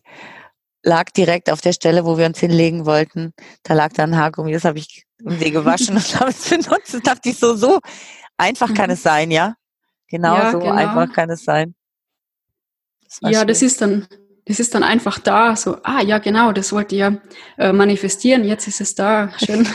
lag 0.82 1.10
direkt 1.10 1.50
auf 1.50 1.60
der 1.60 1.72
Stelle, 1.72 2.04
wo 2.04 2.18
wir 2.18 2.26
uns 2.26 2.38
hinlegen 2.38 2.86
wollten. 2.86 3.32
Da 3.62 3.74
lag 3.74 3.92
da 3.92 4.04
ein 4.04 4.16
Haargummi, 4.16 4.52
das 4.52 4.64
habe 4.64 4.78
ich 4.78 5.04
um 5.22 5.38
sie 5.38 5.50
gewaschen 5.50 5.96
und 5.96 6.20
habe 6.20 6.30
es 6.30 6.48
benutzt. 6.48 6.94
Das 6.94 7.02
dachte 7.02 7.30
ich 7.30 7.38
so, 7.38 7.56
so 7.56 7.80
einfach 8.36 8.72
kann 8.74 8.90
es 8.90 9.02
sein, 9.02 9.30
ja? 9.30 9.54
Genau 10.08 10.36
ja, 10.36 10.52
so 10.52 10.58
genau. 10.58 10.72
einfach 10.72 11.12
kann 11.12 11.30
es 11.30 11.44
sein. 11.44 11.74
Das 13.04 13.20
ja, 13.22 13.38
schön. 13.40 13.48
das 13.48 13.62
ist 13.62 13.80
dann, 13.80 14.06
das 14.44 14.60
ist 14.60 14.74
dann 14.74 14.82
einfach 14.82 15.18
da, 15.18 15.56
so, 15.56 15.78
ah 15.82 16.02
ja, 16.02 16.18
genau, 16.18 16.52
das 16.52 16.72
wollte 16.72 16.94
ich 16.94 17.00
ja 17.00 17.16
äh, 17.58 17.72
manifestieren, 17.72 18.44
jetzt 18.44 18.68
ist 18.68 18.80
es 18.80 18.94
da. 18.94 19.32
Schön. 19.44 19.66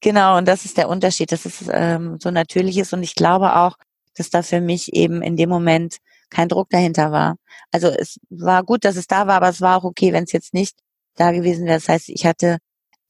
genau, 0.00 0.38
und 0.38 0.46
das 0.46 0.64
ist 0.64 0.76
der 0.76 0.88
Unterschied, 0.88 1.32
dass 1.32 1.44
es 1.44 1.64
ähm, 1.70 2.18
so 2.20 2.30
natürlich 2.30 2.78
ist. 2.78 2.92
Und 2.92 3.02
ich 3.02 3.14
glaube 3.14 3.56
auch, 3.56 3.76
dass 4.16 4.30
da 4.30 4.42
für 4.42 4.60
mich 4.60 4.92
eben 4.94 5.22
in 5.22 5.36
dem 5.36 5.48
Moment 5.48 5.98
kein 6.30 6.48
Druck 6.48 6.70
dahinter 6.70 7.12
war. 7.12 7.36
Also 7.70 7.88
es 7.88 8.18
war 8.30 8.64
gut, 8.64 8.84
dass 8.84 8.96
es 8.96 9.06
da 9.06 9.26
war, 9.26 9.36
aber 9.36 9.48
es 9.48 9.60
war 9.60 9.76
auch 9.76 9.84
okay, 9.84 10.12
wenn 10.12 10.24
es 10.24 10.32
jetzt 10.32 10.54
nicht 10.54 10.76
da 11.14 11.32
gewesen 11.32 11.66
wäre. 11.66 11.78
Das 11.78 11.88
heißt, 11.88 12.08
ich 12.08 12.26
hatte 12.26 12.58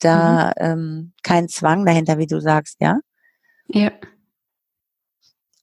da 0.00 0.48
mhm. 0.48 0.52
ähm, 0.59 1.12
keinen 1.22 1.48
Zwang 1.48 1.87
dahinter, 1.87 2.18
wie 2.18 2.26
du 2.26 2.40
sagst, 2.40 2.76
ja? 2.81 2.98
Ja. 3.68 3.90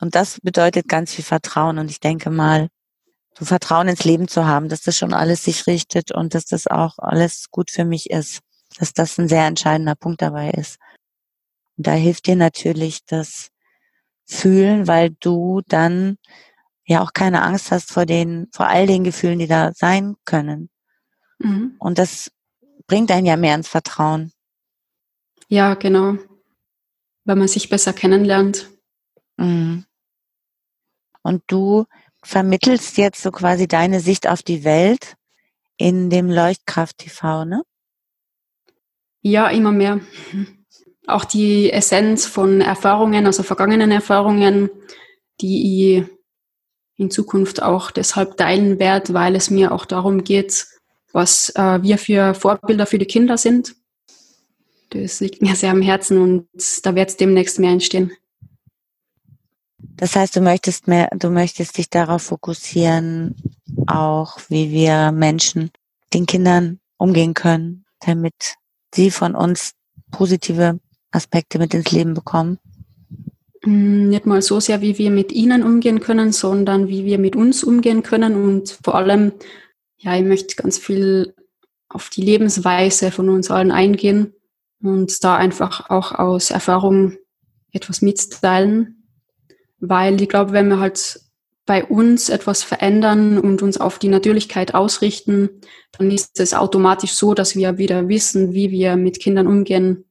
Und 0.04 0.16
das 0.16 0.42
bedeutet 0.42 0.90
ganz 0.90 1.14
viel 1.14 1.24
Vertrauen. 1.24 1.80
Und 1.80 1.90
ich 1.90 2.02
denke 2.02 2.30
mal, 2.30 2.68
so 3.40 3.46
Vertrauen 3.46 3.88
ins 3.88 4.04
Leben 4.04 4.28
zu 4.28 4.46
haben, 4.46 4.68
dass 4.68 4.82
das 4.82 4.98
schon 4.98 5.14
alles 5.14 5.46
sich 5.46 5.66
richtet 5.66 6.12
und 6.12 6.36
dass 6.36 6.44
das 6.44 6.68
auch 6.68 7.00
alles 7.00 7.50
gut 7.52 7.72
für 7.72 7.86
mich 7.86 8.10
ist. 8.10 8.42
Dass 8.78 8.92
das 8.92 9.18
ein 9.18 9.30
sehr 9.30 9.46
entscheidender 9.46 9.96
Punkt 9.96 10.22
dabei 10.22 10.52
ist. 10.52 10.78
Und 11.78 11.88
da 11.88 11.94
hilft 11.94 12.28
dir 12.28 12.36
natürlich 12.36 13.06
das 13.06 13.48
Fühlen, 14.26 14.88
weil 14.88 15.12
du 15.22 15.62
dann 15.70 16.18
ja 16.86 17.02
auch 17.02 17.14
keine 17.14 17.42
Angst 17.42 17.72
hast 17.72 17.90
vor 17.90 18.06
den, 18.06 18.50
vor 18.52 18.68
all 18.68 18.88
den 18.88 19.06
Gefühlen, 19.06 19.40
die 19.40 19.48
da 19.48 19.72
sein 19.74 20.16
können. 20.26 20.70
Mhm. 21.40 21.78
Und 21.80 21.98
das 21.98 22.30
bringt 22.88 23.10
einen 23.10 23.26
ja 23.26 23.38
mehr 23.38 23.56
ins 23.56 23.70
Vertrauen. 23.70 24.34
Ja, 25.48 25.76
genau. 25.76 26.18
Weil 27.24 27.38
man 27.38 27.48
sich 27.48 27.70
besser 27.70 27.94
kennenlernt. 27.94 28.70
Mhm. 29.38 29.86
Und 31.24 31.42
du 31.48 31.86
vermittelst 32.24 32.98
jetzt 32.98 33.22
so 33.22 33.32
quasi 33.32 33.68
deine 33.68 34.00
Sicht 34.00 34.28
auf 34.28 34.44
die 34.44 34.64
Welt 34.64 35.16
in 35.78 36.10
dem 36.10 36.30
Leuchtkraft 36.30 37.00
TV, 37.00 37.46
ne? 37.46 37.64
Ja, 39.22 39.50
immer 39.50 39.72
mehr. 39.72 40.02
Auch 41.08 41.26
die 41.26 41.72
Essenz 41.72 42.26
von 42.26 42.62
Erfahrungen, 42.62 43.26
also 43.26 43.44
vergangenen 43.44 43.92
Erfahrungen, 43.92 44.70
die 45.42 45.98
ich 45.98 46.06
in 46.96 47.12
Zukunft 47.12 47.62
auch 47.62 47.92
deshalb 47.92 48.38
teilen 48.38 48.80
werde, 48.80 49.14
weil 49.14 49.36
es 49.36 49.50
mir 49.50 49.74
auch 49.74 49.86
darum 49.86 50.24
geht, 50.24 50.66
was 51.12 51.50
äh, 51.56 51.82
wir 51.82 51.98
für 51.98 52.34
Vorbilder 52.34 52.86
für 52.86 53.00
die 53.00 53.06
Kinder 53.06 53.38
sind. 53.38 53.76
Das 54.92 55.20
liegt 55.20 55.42
mir 55.42 55.56
sehr 55.56 55.72
am 55.72 55.82
Herzen 55.82 56.22
und 56.22 56.86
da 56.86 56.96
wird 56.96 57.10
es 57.10 57.18
demnächst 57.18 57.60
mehr 57.60 57.72
entstehen. 57.72 58.14
Das 60.04 60.18
heißt, 60.18 60.36
du 60.36 60.42
möchtest 60.42 60.90
mehr, 60.90 61.08
du 61.18 61.30
möchtest 61.30 61.78
dich 61.78 61.90
darauf 61.90 62.24
fokussieren, 62.24 63.36
auch 63.88 64.38
wie 64.50 64.70
wir 64.70 65.14
Menschen 65.14 65.72
den 66.14 66.26
Kindern 66.26 66.82
umgehen 66.98 67.34
können, 67.34 67.86
damit 68.06 68.34
sie 68.94 69.12
von 69.12 69.34
uns 69.34 69.76
positive 70.12 70.82
Aspekte 71.12 71.58
mit 71.58 71.74
ins 71.74 71.90
Leben 71.94 72.16
bekommen. 72.16 72.60
Mm, 73.64 74.10
nicht 74.10 74.26
mal 74.26 74.42
so 74.42 74.60
sehr, 74.60 74.82
wie 74.82 74.98
wir 74.98 75.10
mit 75.10 75.32
ihnen 75.32 75.64
umgehen 75.64 76.02
können, 76.02 76.34
sondern 76.34 76.90
wie 76.90 77.06
wir 77.06 77.18
mit 77.18 77.38
uns 77.38 77.64
umgehen 77.64 78.04
können 78.04 78.36
und 78.36 78.78
vor 78.84 78.96
allem, 78.96 79.32
ja, 80.00 80.18
ich 80.18 80.26
möchte 80.26 80.58
ganz 80.58 80.78
viel 80.78 81.34
auf 81.88 82.10
die 82.10 82.24
Lebensweise 82.24 83.10
von 83.10 83.30
uns 83.30 83.50
allen 83.50 83.72
eingehen 83.72 84.34
und 84.82 85.24
da 85.24 85.38
einfach 85.38 85.90
auch 85.90 86.12
aus 86.12 86.52
Erfahrung 86.52 87.16
etwas 87.72 88.02
mitteilen, 88.02 89.03
weil 89.86 90.22
ich 90.22 90.30
glaube, 90.30 90.54
wenn 90.54 90.70
wir 90.70 90.80
halt 90.80 91.20
bei 91.66 91.84
uns 91.84 92.30
etwas 92.30 92.64
verändern 92.64 93.38
und 93.38 93.62
uns 93.62 93.78
auf 93.78 94.00
die 94.00 94.08
Natürlichkeit 94.08 94.74
ausrichten, 94.74 95.62
dann 95.92 96.10
ist 96.10 96.40
es 96.40 96.54
automatisch 96.54 97.14
so, 97.14 97.34
dass 97.34 97.56
wir 97.56 97.78
wieder 97.78 98.08
wissen, 98.08 98.54
wie 98.54 98.72
wir 98.72 98.96
mit 98.96 99.20
Kindern 99.20 99.48
umgehen 99.48 100.06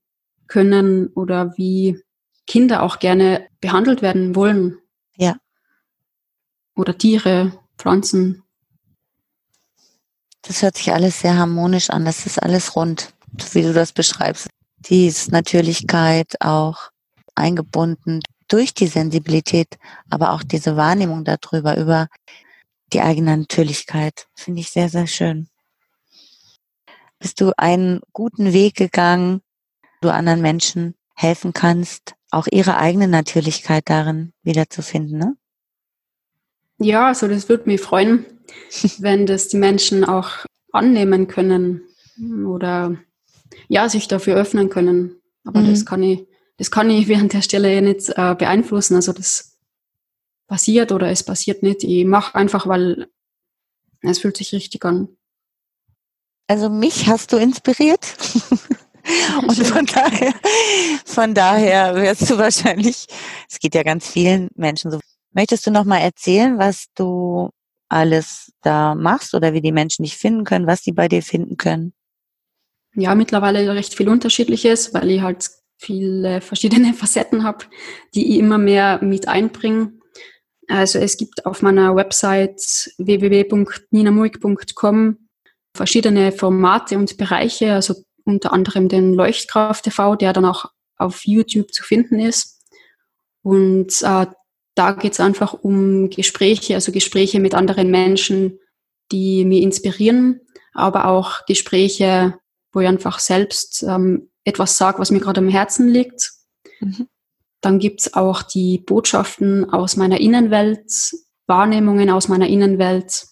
können 0.46 1.08
oder 1.08 1.56
wie 1.56 1.98
Kinder 2.46 2.82
auch 2.82 2.98
gerne 2.98 3.46
behandelt 3.60 4.02
werden 4.02 4.34
wollen. 4.34 4.78
Ja. 5.16 5.36
Oder 6.76 6.96
Tiere, 6.96 7.52
Pflanzen. 7.78 8.42
Das 10.42 10.62
hört 10.62 10.76
sich 10.76 10.92
alles 10.92 11.20
sehr 11.20 11.36
harmonisch 11.36 11.88
an. 11.88 12.04
Das 12.04 12.26
ist 12.26 12.42
alles 12.42 12.76
rund, 12.76 13.14
wie 13.52 13.62
du 13.62 13.72
das 13.72 13.92
beschreibst. 13.92 14.48
Die 14.80 15.12
Natürlichkeit 15.30 16.34
auch 16.40 16.90
eingebunden 17.34 18.20
durch 18.52 18.74
die 18.74 18.86
Sensibilität, 18.86 19.78
aber 20.10 20.32
auch 20.32 20.42
diese 20.42 20.76
Wahrnehmung 20.76 21.24
darüber, 21.24 21.78
über 21.78 22.08
die 22.92 23.00
eigene 23.00 23.36
Natürlichkeit. 23.36 24.26
Finde 24.34 24.60
ich 24.60 24.70
sehr, 24.70 24.88
sehr 24.88 25.06
schön. 25.06 25.48
Bist 27.18 27.40
du 27.40 27.52
einen 27.56 28.00
guten 28.12 28.52
Weg 28.52 28.74
gegangen, 28.74 29.40
du 30.00 30.10
anderen 30.10 30.42
Menschen 30.42 30.94
helfen 31.14 31.52
kannst, 31.52 32.14
auch 32.30 32.46
ihre 32.50 32.76
eigene 32.76 33.08
Natürlichkeit 33.08 33.88
darin 33.88 34.32
wiederzufinden, 34.42 35.18
ne? 35.18 35.36
Ja, 36.78 37.08
also 37.08 37.28
das 37.28 37.48
würde 37.48 37.68
mich 37.68 37.80
freuen, 37.80 38.26
wenn 38.98 39.26
das 39.26 39.48
die 39.48 39.56
Menschen 39.56 40.04
auch 40.04 40.30
annehmen 40.72 41.28
können 41.28 41.82
oder 42.46 42.96
ja, 43.68 43.88
sich 43.88 44.08
dafür 44.08 44.34
öffnen 44.34 44.68
können. 44.68 45.20
Aber 45.44 45.60
mhm. 45.60 45.70
das 45.70 45.86
kann 45.86 46.02
ich, 46.02 46.26
das 46.58 46.70
kann 46.70 46.90
ich 46.90 47.08
während 47.08 47.32
der 47.32 47.42
Stelle 47.42 47.80
nicht 47.82 48.10
äh, 48.10 48.34
beeinflussen. 48.34 48.96
Also 48.96 49.12
das 49.12 49.58
passiert 50.46 50.92
oder 50.92 51.10
es 51.10 51.22
passiert 51.22 51.62
nicht. 51.62 51.82
Ich 51.84 52.04
mache 52.04 52.34
einfach, 52.34 52.66
weil 52.66 53.08
es 54.00 54.18
fühlt 54.18 54.36
sich 54.36 54.52
richtig 54.52 54.84
an. 54.84 55.08
Also 56.48 56.68
mich 56.68 57.06
hast 57.06 57.32
du 57.32 57.36
inspiriert. 57.36 58.04
Und 59.42 59.66
von 59.66 59.86
daher, 59.86 60.32
von 61.04 61.34
daher 61.34 61.96
wirst 61.96 62.30
du 62.30 62.38
wahrscheinlich, 62.38 63.06
es 63.50 63.58
geht 63.58 63.74
ja 63.74 63.82
ganz 63.82 64.08
vielen 64.08 64.48
Menschen 64.54 64.90
so. 64.90 65.00
Möchtest 65.32 65.66
du 65.66 65.70
noch 65.70 65.84
mal 65.84 65.98
erzählen, 65.98 66.58
was 66.58 66.86
du 66.94 67.50
alles 67.88 68.52
da 68.62 68.94
machst 68.94 69.34
oder 69.34 69.54
wie 69.54 69.60
die 69.60 69.72
Menschen 69.72 70.04
dich 70.04 70.16
finden 70.16 70.44
können, 70.44 70.66
was 70.66 70.82
sie 70.82 70.92
bei 70.92 71.08
dir 71.08 71.22
finden 71.22 71.56
können? 71.56 71.94
Ja, 72.94 73.14
mittlerweile 73.14 73.74
recht 73.74 73.94
viel 73.94 74.08
Unterschiedliches, 74.08 74.92
weil 74.94 75.10
ich 75.10 75.22
halt 75.22 75.50
viele 75.82 76.40
verschiedene 76.40 76.94
Facetten 77.00 77.44
habe, 77.44 77.66
die 78.14 78.32
ich 78.32 78.38
immer 78.38 78.56
mehr 78.58 79.00
mit 79.02 79.28
einbringe. 79.28 79.92
Also 80.68 80.98
es 80.98 81.16
gibt 81.16 81.44
auf 81.44 81.62
meiner 81.62 81.96
Website 81.96 82.92
www.ninamuik.com 82.98 85.18
verschiedene 85.74 86.32
Formate 86.32 86.98
und 86.98 87.16
Bereiche, 87.16 87.72
also 87.72 87.94
unter 88.24 88.52
anderem 88.52 88.88
den 88.88 89.14
Leuchtkraft 89.14 89.84
TV, 89.84 90.16
der 90.16 90.32
dann 90.32 90.44
auch 90.44 90.66
auf 90.96 91.26
YouTube 91.26 91.72
zu 91.72 91.82
finden 91.82 92.20
ist. 92.20 92.60
Und 93.42 94.02
äh, 94.02 94.26
da 94.74 94.92
geht 94.92 95.12
es 95.12 95.20
einfach 95.20 95.54
um 95.54 96.10
Gespräche, 96.10 96.74
also 96.74 96.92
Gespräche 96.92 97.40
mit 97.40 97.54
anderen 97.54 97.90
Menschen, 97.90 98.58
die 99.10 99.44
mir 99.44 99.62
inspirieren, 99.62 100.40
aber 100.72 101.06
auch 101.06 101.44
Gespräche, 101.46 102.38
wo 102.72 102.80
ich 102.80 102.88
einfach 102.88 103.18
selbst 103.18 103.82
ähm, 103.82 104.30
etwas 104.44 104.76
sage, 104.76 104.98
was 104.98 105.10
mir 105.10 105.20
gerade 105.20 105.40
am 105.40 105.48
Herzen 105.48 105.88
liegt. 105.88 106.32
Mhm. 106.80 107.08
Dann 107.60 107.78
gibt's 107.78 108.14
auch 108.14 108.42
die 108.42 108.78
Botschaften 108.78 109.70
aus 109.70 109.96
meiner 109.96 110.20
Innenwelt, 110.20 111.14
Wahrnehmungen 111.46 112.10
aus 112.10 112.28
meiner 112.28 112.48
Innenwelt 112.48 113.26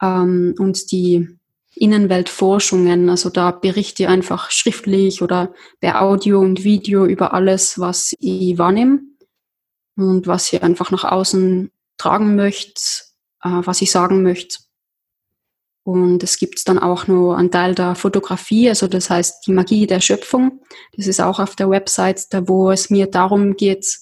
ähm, 0.00 0.54
und 0.58 0.92
die 0.92 1.28
Innenweltforschungen. 1.74 3.08
Also 3.08 3.30
da 3.30 3.50
berichte 3.50 4.04
ich 4.04 4.08
einfach 4.08 4.50
schriftlich 4.50 5.22
oder 5.22 5.52
per 5.80 6.02
Audio 6.02 6.40
und 6.40 6.64
Video 6.64 7.04
über 7.06 7.34
alles, 7.34 7.78
was 7.78 8.14
ich 8.18 8.58
wahrnehme 8.58 9.00
und 9.96 10.26
was 10.26 10.52
ich 10.52 10.62
einfach 10.62 10.90
nach 10.90 11.04
außen 11.04 11.70
tragen 11.96 12.36
möchte, 12.36 12.80
äh, 13.42 13.60
was 13.64 13.82
ich 13.82 13.90
sagen 13.90 14.22
möchte. 14.22 14.58
Und 15.88 16.22
es 16.22 16.36
gibt 16.36 16.68
dann 16.68 16.78
auch 16.78 17.06
noch 17.06 17.32
einen 17.32 17.50
Teil 17.50 17.74
der 17.74 17.94
Fotografie, 17.94 18.68
also 18.68 18.88
das 18.88 19.08
heißt 19.08 19.46
die 19.46 19.52
Magie 19.52 19.86
der 19.86 20.00
Schöpfung. 20.00 20.60
Das 20.94 21.06
ist 21.06 21.18
auch 21.18 21.40
auf 21.40 21.56
der 21.56 21.70
Website, 21.70 22.26
da 22.28 22.46
wo 22.46 22.70
es 22.70 22.90
mir 22.90 23.06
darum 23.06 23.56
geht, 23.56 23.96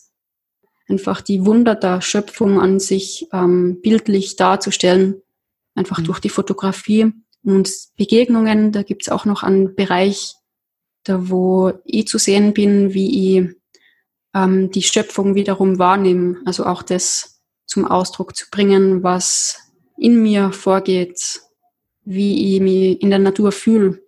einfach 0.88 1.20
die 1.20 1.46
Wunder 1.46 1.76
der 1.76 2.00
Schöpfung 2.00 2.60
an 2.60 2.80
sich 2.80 3.28
ähm, 3.32 3.78
bildlich 3.82 4.34
darzustellen, 4.34 5.22
einfach 5.76 6.00
mhm. 6.00 6.06
durch 6.06 6.18
die 6.18 6.28
Fotografie 6.28 7.12
und 7.44 7.70
Begegnungen. 7.96 8.72
Da 8.72 8.82
gibt's 8.82 9.08
auch 9.08 9.24
noch 9.24 9.44
einen 9.44 9.76
Bereich, 9.76 10.34
da 11.04 11.28
wo 11.30 11.72
ich 11.84 12.08
zu 12.08 12.18
sehen 12.18 12.52
bin, 12.52 12.94
wie 12.94 13.38
ich 13.38 13.50
ähm, 14.34 14.72
die 14.72 14.82
Schöpfung 14.82 15.36
wiederum 15.36 15.78
wahrnehme. 15.78 16.38
Also 16.46 16.66
auch 16.66 16.82
das 16.82 17.40
zum 17.64 17.84
Ausdruck 17.84 18.34
zu 18.34 18.46
bringen, 18.50 19.04
was 19.04 19.60
in 19.96 20.20
mir 20.20 20.50
vorgeht, 20.50 21.45
wie 22.06 22.54
ich 22.54 22.60
mich 22.62 23.02
in 23.02 23.10
der 23.10 23.18
Natur 23.18 23.52
fühle. 23.52 24.00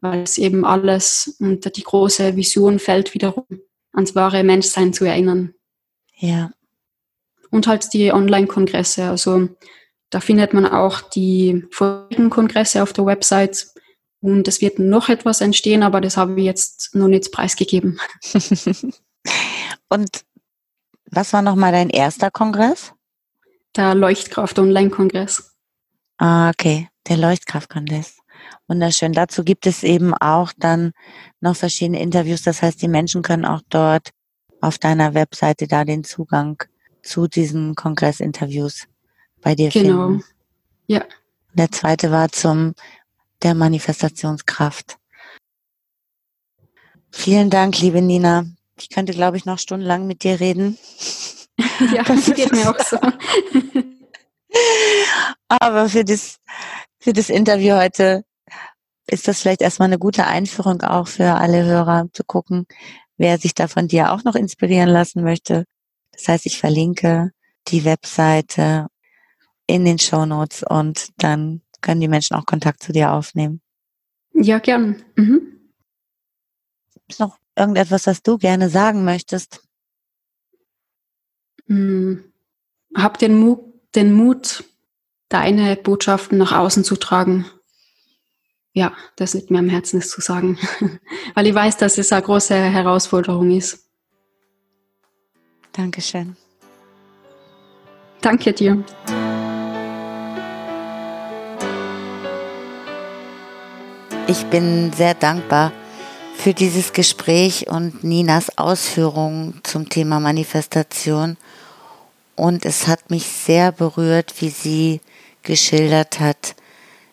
Weil 0.00 0.22
es 0.22 0.38
eben 0.38 0.64
alles 0.64 1.36
unter 1.40 1.70
die 1.70 1.82
große 1.82 2.36
Vision 2.36 2.78
fällt, 2.78 3.14
wiederum 3.14 3.46
ans 3.92 4.14
wahre 4.14 4.44
Menschsein 4.44 4.92
zu 4.92 5.06
erinnern. 5.06 5.54
Ja. 6.18 6.52
Und 7.50 7.66
halt 7.66 7.92
die 7.94 8.12
Online-Kongresse. 8.12 9.08
Also 9.08 9.48
da 10.10 10.20
findet 10.20 10.52
man 10.52 10.66
auch 10.66 11.00
die 11.00 11.64
vorigen 11.70 12.30
Kongresse 12.30 12.82
auf 12.82 12.92
der 12.92 13.06
Website. 13.06 13.68
Und 14.20 14.46
es 14.46 14.60
wird 14.60 14.78
noch 14.78 15.08
etwas 15.08 15.40
entstehen, 15.40 15.82
aber 15.82 16.00
das 16.00 16.16
habe 16.16 16.38
ich 16.38 16.44
jetzt 16.44 16.94
noch 16.94 17.08
nicht 17.08 17.32
preisgegeben. 17.32 17.98
Und 19.88 20.24
was 21.06 21.32
war 21.32 21.42
nochmal 21.42 21.72
dein 21.72 21.90
erster 21.90 22.30
Kongress? 22.30 22.92
Der 23.74 23.94
Leuchtkraft 23.94 24.58
Online-Kongress. 24.58 25.55
Ah, 26.18 26.50
okay. 26.50 26.88
Der 27.08 27.16
Leuchtkraft-Kongress. 27.16 28.18
Wunderschön. 28.68 29.12
Dazu 29.12 29.44
gibt 29.44 29.66
es 29.66 29.82
eben 29.82 30.14
auch 30.14 30.52
dann 30.56 30.92
noch 31.40 31.56
verschiedene 31.56 32.00
Interviews. 32.00 32.42
Das 32.42 32.62
heißt, 32.62 32.80
die 32.82 32.88
Menschen 32.88 33.22
können 33.22 33.44
auch 33.44 33.62
dort 33.68 34.10
auf 34.60 34.78
deiner 34.78 35.14
Webseite 35.14 35.68
da 35.68 35.84
den 35.84 36.04
Zugang 36.04 36.62
zu 37.02 37.28
diesen 37.28 37.74
Kongressinterviews 37.74 38.86
bei 39.42 39.54
dir 39.54 39.70
genau. 39.70 40.08
finden. 40.08 40.24
Ja. 40.86 41.04
Der 41.54 41.70
zweite 41.70 42.10
war 42.10 42.30
zum 42.30 42.74
der 43.42 43.54
Manifestationskraft. 43.54 44.98
Vielen 47.10 47.50
Dank, 47.50 47.78
liebe 47.80 48.02
Nina. 48.02 48.46
Ich 48.78 48.90
könnte, 48.90 49.12
glaube 49.12 49.36
ich, 49.36 49.44
noch 49.44 49.58
stundenlang 49.58 50.06
mit 50.06 50.22
dir 50.22 50.40
reden. 50.40 50.76
ja, 51.94 52.02
das 52.02 52.26
geht 52.34 52.52
mir 52.52 52.70
auch 52.70 52.80
so. 52.80 52.98
Aber 55.48 55.88
für 55.88 56.04
das, 56.04 56.38
für 56.98 57.12
das 57.12 57.30
Interview 57.30 57.74
heute 57.76 58.24
ist 59.06 59.28
das 59.28 59.40
vielleicht 59.40 59.62
erstmal 59.62 59.86
eine 59.86 59.98
gute 59.98 60.26
Einführung 60.26 60.82
auch 60.82 61.06
für 61.08 61.34
alle 61.34 61.64
Hörer 61.64 62.08
zu 62.12 62.24
gucken, 62.24 62.66
wer 63.16 63.38
sich 63.38 63.54
da 63.54 63.68
von 63.68 63.88
dir 63.88 64.12
auch 64.12 64.24
noch 64.24 64.34
inspirieren 64.34 64.88
lassen 64.88 65.22
möchte. 65.22 65.64
Das 66.12 66.28
heißt, 66.28 66.46
ich 66.46 66.58
verlinke 66.58 67.30
die 67.68 67.84
Webseite 67.84 68.88
in 69.66 69.84
den 69.84 69.98
Show 69.98 70.26
Notes 70.26 70.62
und 70.62 71.08
dann 71.18 71.62
können 71.80 72.00
die 72.00 72.08
Menschen 72.08 72.36
auch 72.36 72.46
Kontakt 72.46 72.82
zu 72.82 72.92
dir 72.92 73.12
aufnehmen. 73.12 73.60
Ja, 74.32 74.58
gern. 74.58 75.02
Mhm. 75.16 75.72
Ist 77.08 77.20
noch 77.20 77.38
irgendetwas, 77.56 78.06
was 78.06 78.22
du 78.22 78.38
gerne 78.38 78.68
sagen 78.68 79.04
möchtest? 79.04 79.62
Hm. 81.66 82.32
Hab 82.94 83.18
den 83.18 83.38
Mut, 83.38 83.65
den 83.96 84.12
Mut, 84.12 84.64
deine 85.28 85.76
Botschaften 85.76 86.38
nach 86.38 86.52
außen 86.52 86.84
zu 86.84 86.96
tragen. 86.96 87.46
Ja, 88.72 88.92
das 89.16 89.32
liegt 89.32 89.50
mir 89.50 89.58
am 89.58 89.70
Herzen, 89.70 89.98
es 89.98 90.10
zu 90.10 90.20
sagen. 90.20 90.58
Weil 91.34 91.46
ich 91.46 91.54
weiß, 91.54 91.78
dass 91.78 91.96
es 91.96 92.12
eine 92.12 92.22
große 92.22 92.54
Herausforderung 92.54 93.50
ist. 93.50 93.86
Dankeschön. 95.72 96.36
Danke 98.20 98.52
dir. 98.52 98.84
Ich 104.28 104.44
bin 104.46 104.92
sehr 104.92 105.14
dankbar 105.14 105.72
für 106.34 106.52
dieses 106.52 106.92
Gespräch 106.92 107.68
und 107.68 108.04
Ninas 108.04 108.58
Ausführungen 108.58 109.60
zum 109.62 109.88
Thema 109.88 110.20
Manifestation. 110.20 111.36
Und 112.36 112.66
es 112.66 112.86
hat 112.86 113.10
mich 113.10 113.26
sehr 113.26 113.72
berührt, 113.72 114.34
wie 114.40 114.50
sie 114.50 115.00
geschildert 115.42 116.20
hat, 116.20 116.54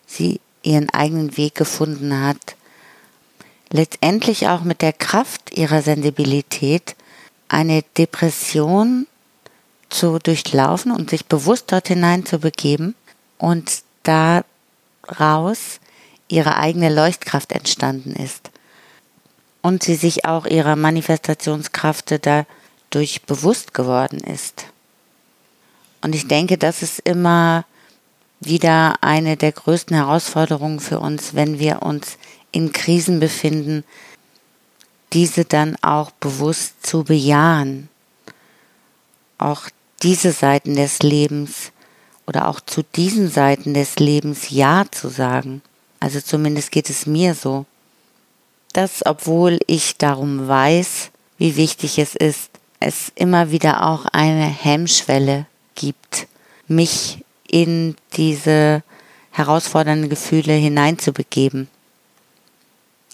sie 0.06 0.40
ihren 0.62 0.90
eigenen 0.90 1.36
Weg 1.36 1.54
gefunden 1.54 2.20
hat. 2.20 2.56
Letztendlich 3.70 4.48
auch 4.48 4.62
mit 4.62 4.82
der 4.82 4.92
Kraft 4.92 5.56
ihrer 5.56 5.82
Sensibilität 5.82 6.94
eine 7.48 7.82
Depression 7.96 9.06
zu 9.88 10.18
durchlaufen 10.18 10.92
und 10.92 11.10
sich 11.10 11.26
bewusst 11.26 11.72
dort 11.72 11.88
hinein 11.88 12.26
zu 12.26 12.38
begeben 12.38 12.94
und 13.38 13.82
daraus 14.02 15.80
ihre 16.28 16.56
eigene 16.56 16.92
Leuchtkraft 16.92 17.52
entstanden 17.52 18.12
ist. 18.12 18.50
Und 19.62 19.82
sie 19.82 19.94
sich 19.94 20.24
auch 20.24 20.46
ihrer 20.46 20.76
Manifestationskraft 20.76 22.14
dadurch 22.22 23.22
bewusst 23.22 23.72
geworden 23.72 24.18
ist. 24.20 24.66
Und 26.04 26.14
ich 26.14 26.28
denke, 26.28 26.58
das 26.58 26.82
ist 26.82 26.98
immer 26.98 27.64
wieder 28.38 28.96
eine 29.00 29.38
der 29.38 29.52
größten 29.52 29.96
Herausforderungen 29.96 30.78
für 30.78 31.00
uns, 31.00 31.32
wenn 31.32 31.58
wir 31.58 31.80
uns 31.80 32.18
in 32.52 32.72
Krisen 32.72 33.20
befinden, 33.20 33.84
diese 35.14 35.46
dann 35.46 35.76
auch 35.80 36.10
bewusst 36.10 36.86
zu 36.86 37.04
bejahen. 37.04 37.88
Auch 39.38 39.70
diese 40.02 40.32
Seiten 40.32 40.74
des 40.74 40.98
Lebens 40.98 41.72
oder 42.26 42.48
auch 42.48 42.60
zu 42.60 42.82
diesen 42.82 43.30
Seiten 43.30 43.72
des 43.72 43.96
Lebens 43.98 44.50
Ja 44.50 44.84
zu 44.90 45.08
sagen. 45.08 45.62
Also 46.00 46.20
zumindest 46.20 46.70
geht 46.70 46.90
es 46.90 47.06
mir 47.06 47.34
so. 47.34 47.64
Das, 48.74 49.06
obwohl 49.06 49.58
ich 49.66 49.96
darum 49.96 50.48
weiß, 50.48 51.10
wie 51.38 51.56
wichtig 51.56 51.98
es 51.98 52.14
ist, 52.14 52.50
es 52.78 53.10
immer 53.14 53.50
wieder 53.50 53.86
auch 53.86 54.04
eine 54.04 54.44
Hemmschwelle 54.44 55.46
gibt, 55.74 56.26
mich 56.68 57.24
in 57.48 57.96
diese 58.16 58.82
herausfordernden 59.30 60.08
Gefühle 60.08 60.52
hineinzubegeben. 60.52 61.68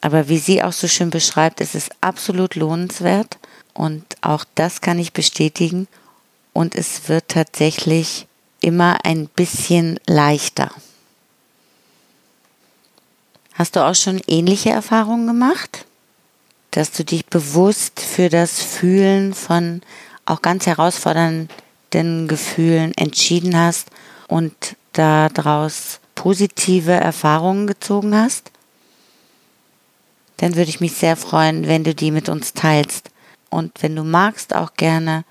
Aber 0.01 0.29
wie 0.29 0.39
sie 0.39 0.63
auch 0.63 0.73
so 0.73 0.89
schön 0.89 1.11
beschreibt, 1.11 1.61
es 1.61 1.75
ist 1.75 1.91
absolut 2.01 2.55
lohnenswert 2.55 3.39
und 3.75 4.05
auch 4.23 4.45
das 4.55 4.81
kann 4.81 4.99
ich 4.99 5.13
bestätigen 5.13 5.89
und 6.53 6.75
es 6.75 7.09
wird 7.09 7.29
tatsächlich 7.29 8.27
immer 8.61 9.05
ein 9.05 9.27
bisschen 9.29 9.99
leichter. 10.07 10.71
Hast 13.55 13.77
du 13.77 13.87
auch 13.87 13.95
schon 13.95 14.23
ähnliche 14.27 14.71
Erfahrungen 14.71 15.27
gemacht? 15.27 15.85
Dass 16.71 16.93
du 16.93 17.05
dich 17.05 17.27
bewusst 17.27 18.01
für 18.01 18.29
das 18.29 18.63
Fühlen 18.63 19.35
von 19.35 19.83
auch 20.25 20.41
ganz 20.41 20.67
herausfordernden 20.67 21.49
Gefühlen 22.29 22.93
entschieden 22.97 23.57
hast 23.57 23.89
und 24.29 24.77
daraus 24.93 26.01
positive 26.15 26.93
Erfahrungen 26.93 27.67
gezogen 27.67 28.15
hast? 28.15 28.51
Dann 30.39 30.57
würde 30.57 30.71
ich 30.71 30.81
mich 30.81 30.95
sehr 30.95 31.17
freuen, 31.17 31.67
wenn 31.67 31.85
du 31.85 31.95
die 31.95 32.11
mit 32.11 32.29
uns 32.29 32.55
teilst. 32.55 33.11
Und 33.51 33.83
wenn 33.83 33.97
du 33.97 34.05
magst, 34.05 34.55
auch 34.55 34.75
gerne 34.75 35.25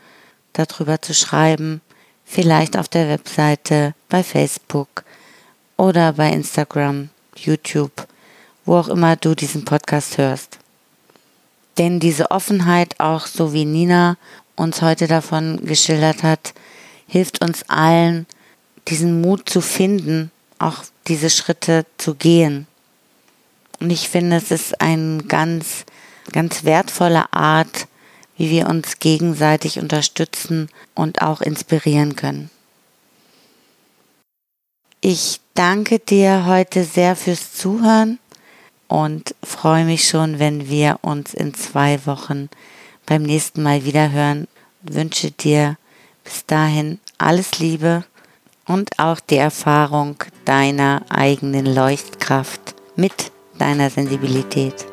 darüber 0.54 1.02
zu 1.02 1.14
schreiben, 1.14 1.82
vielleicht 2.26 2.78
auf 2.78 2.88
der 2.88 3.10
Webseite, 3.10 3.96
bei 4.10 4.24
Facebook 4.24 5.04
oder 5.78 6.14
bei 6.14 6.32
Instagram, 6.32 7.10
YouTube 7.36 8.08
wo 8.70 8.78
auch 8.78 8.88
immer 8.88 9.16
du 9.16 9.34
diesen 9.34 9.66
Podcast 9.66 10.20
hörst. 10.20 10.60
Denn 11.80 12.00
diese 12.00 12.30
Offenheit, 12.30 13.00
auch 13.00 13.26
so 13.26 13.52
wie 13.52 13.66
Nina 13.66 14.16
uns 14.60 14.82
heute 14.82 15.08
davon 15.08 15.66
geschildert 15.66 16.24
hat, 16.24 16.54
hilft 17.08 17.44
uns 17.44 17.64
allen, 17.70 18.28
diesen 18.88 19.22
Mut 19.22 19.50
zu 19.50 19.62
finden, 19.62 20.32
auch 20.60 20.84
diese 21.08 21.30
Schritte 21.30 21.86
zu 21.98 22.16
gehen. 22.16 22.68
Und 23.80 23.90
ich 23.90 24.10
finde, 24.10 24.36
es 24.36 24.52
ist 24.52 24.82
eine 24.82 25.24
ganz, 25.24 25.86
ganz 26.32 26.64
wertvolle 26.66 27.32
Art, 27.34 27.88
wie 28.38 28.50
wir 28.50 28.68
uns 28.68 29.00
gegenseitig 29.00 29.80
unterstützen 29.80 30.70
und 30.96 31.22
auch 31.22 31.42
inspirieren 31.42 32.16
können. 32.16 32.50
Ich 35.02 35.40
danke 35.54 36.00
dir 36.00 36.46
heute 36.46 36.84
sehr 36.84 37.16
fürs 37.16 37.54
Zuhören 37.54 38.20
und 38.90 39.34
freue 39.44 39.86
mich 39.86 40.08
schon, 40.08 40.40
wenn 40.40 40.68
wir 40.68 41.00
uns 41.02 41.34
in 41.34 41.54
zwei 41.54 42.06
Wochen 42.06 42.50
beim 43.06 43.24
nächsten 43.24 43.64
Mal 43.64 43.86
wieder 43.86 44.12
hören. 44.12 44.48
Wünsche 44.82 45.32
dir 45.32 45.78
bis 46.24 46.46
dahin 46.46 47.00
alles 47.18 47.60
Liebe 47.60 48.04
und 48.66 48.98
auch 48.98 49.20
die 49.20 49.38
Erfahrung 49.38 50.16
deiner 50.46 51.02
eigenen 51.10 51.66
Leuchtkraft 51.66 52.76
mit 52.96 53.32
deiner 53.58 53.90
Sensibilität. 53.90 54.86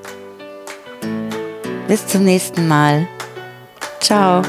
Bis 1.87 2.07
zum 2.07 2.25
nächsten 2.25 2.67
Mal. 2.67 3.07
Ciao. 4.01 4.43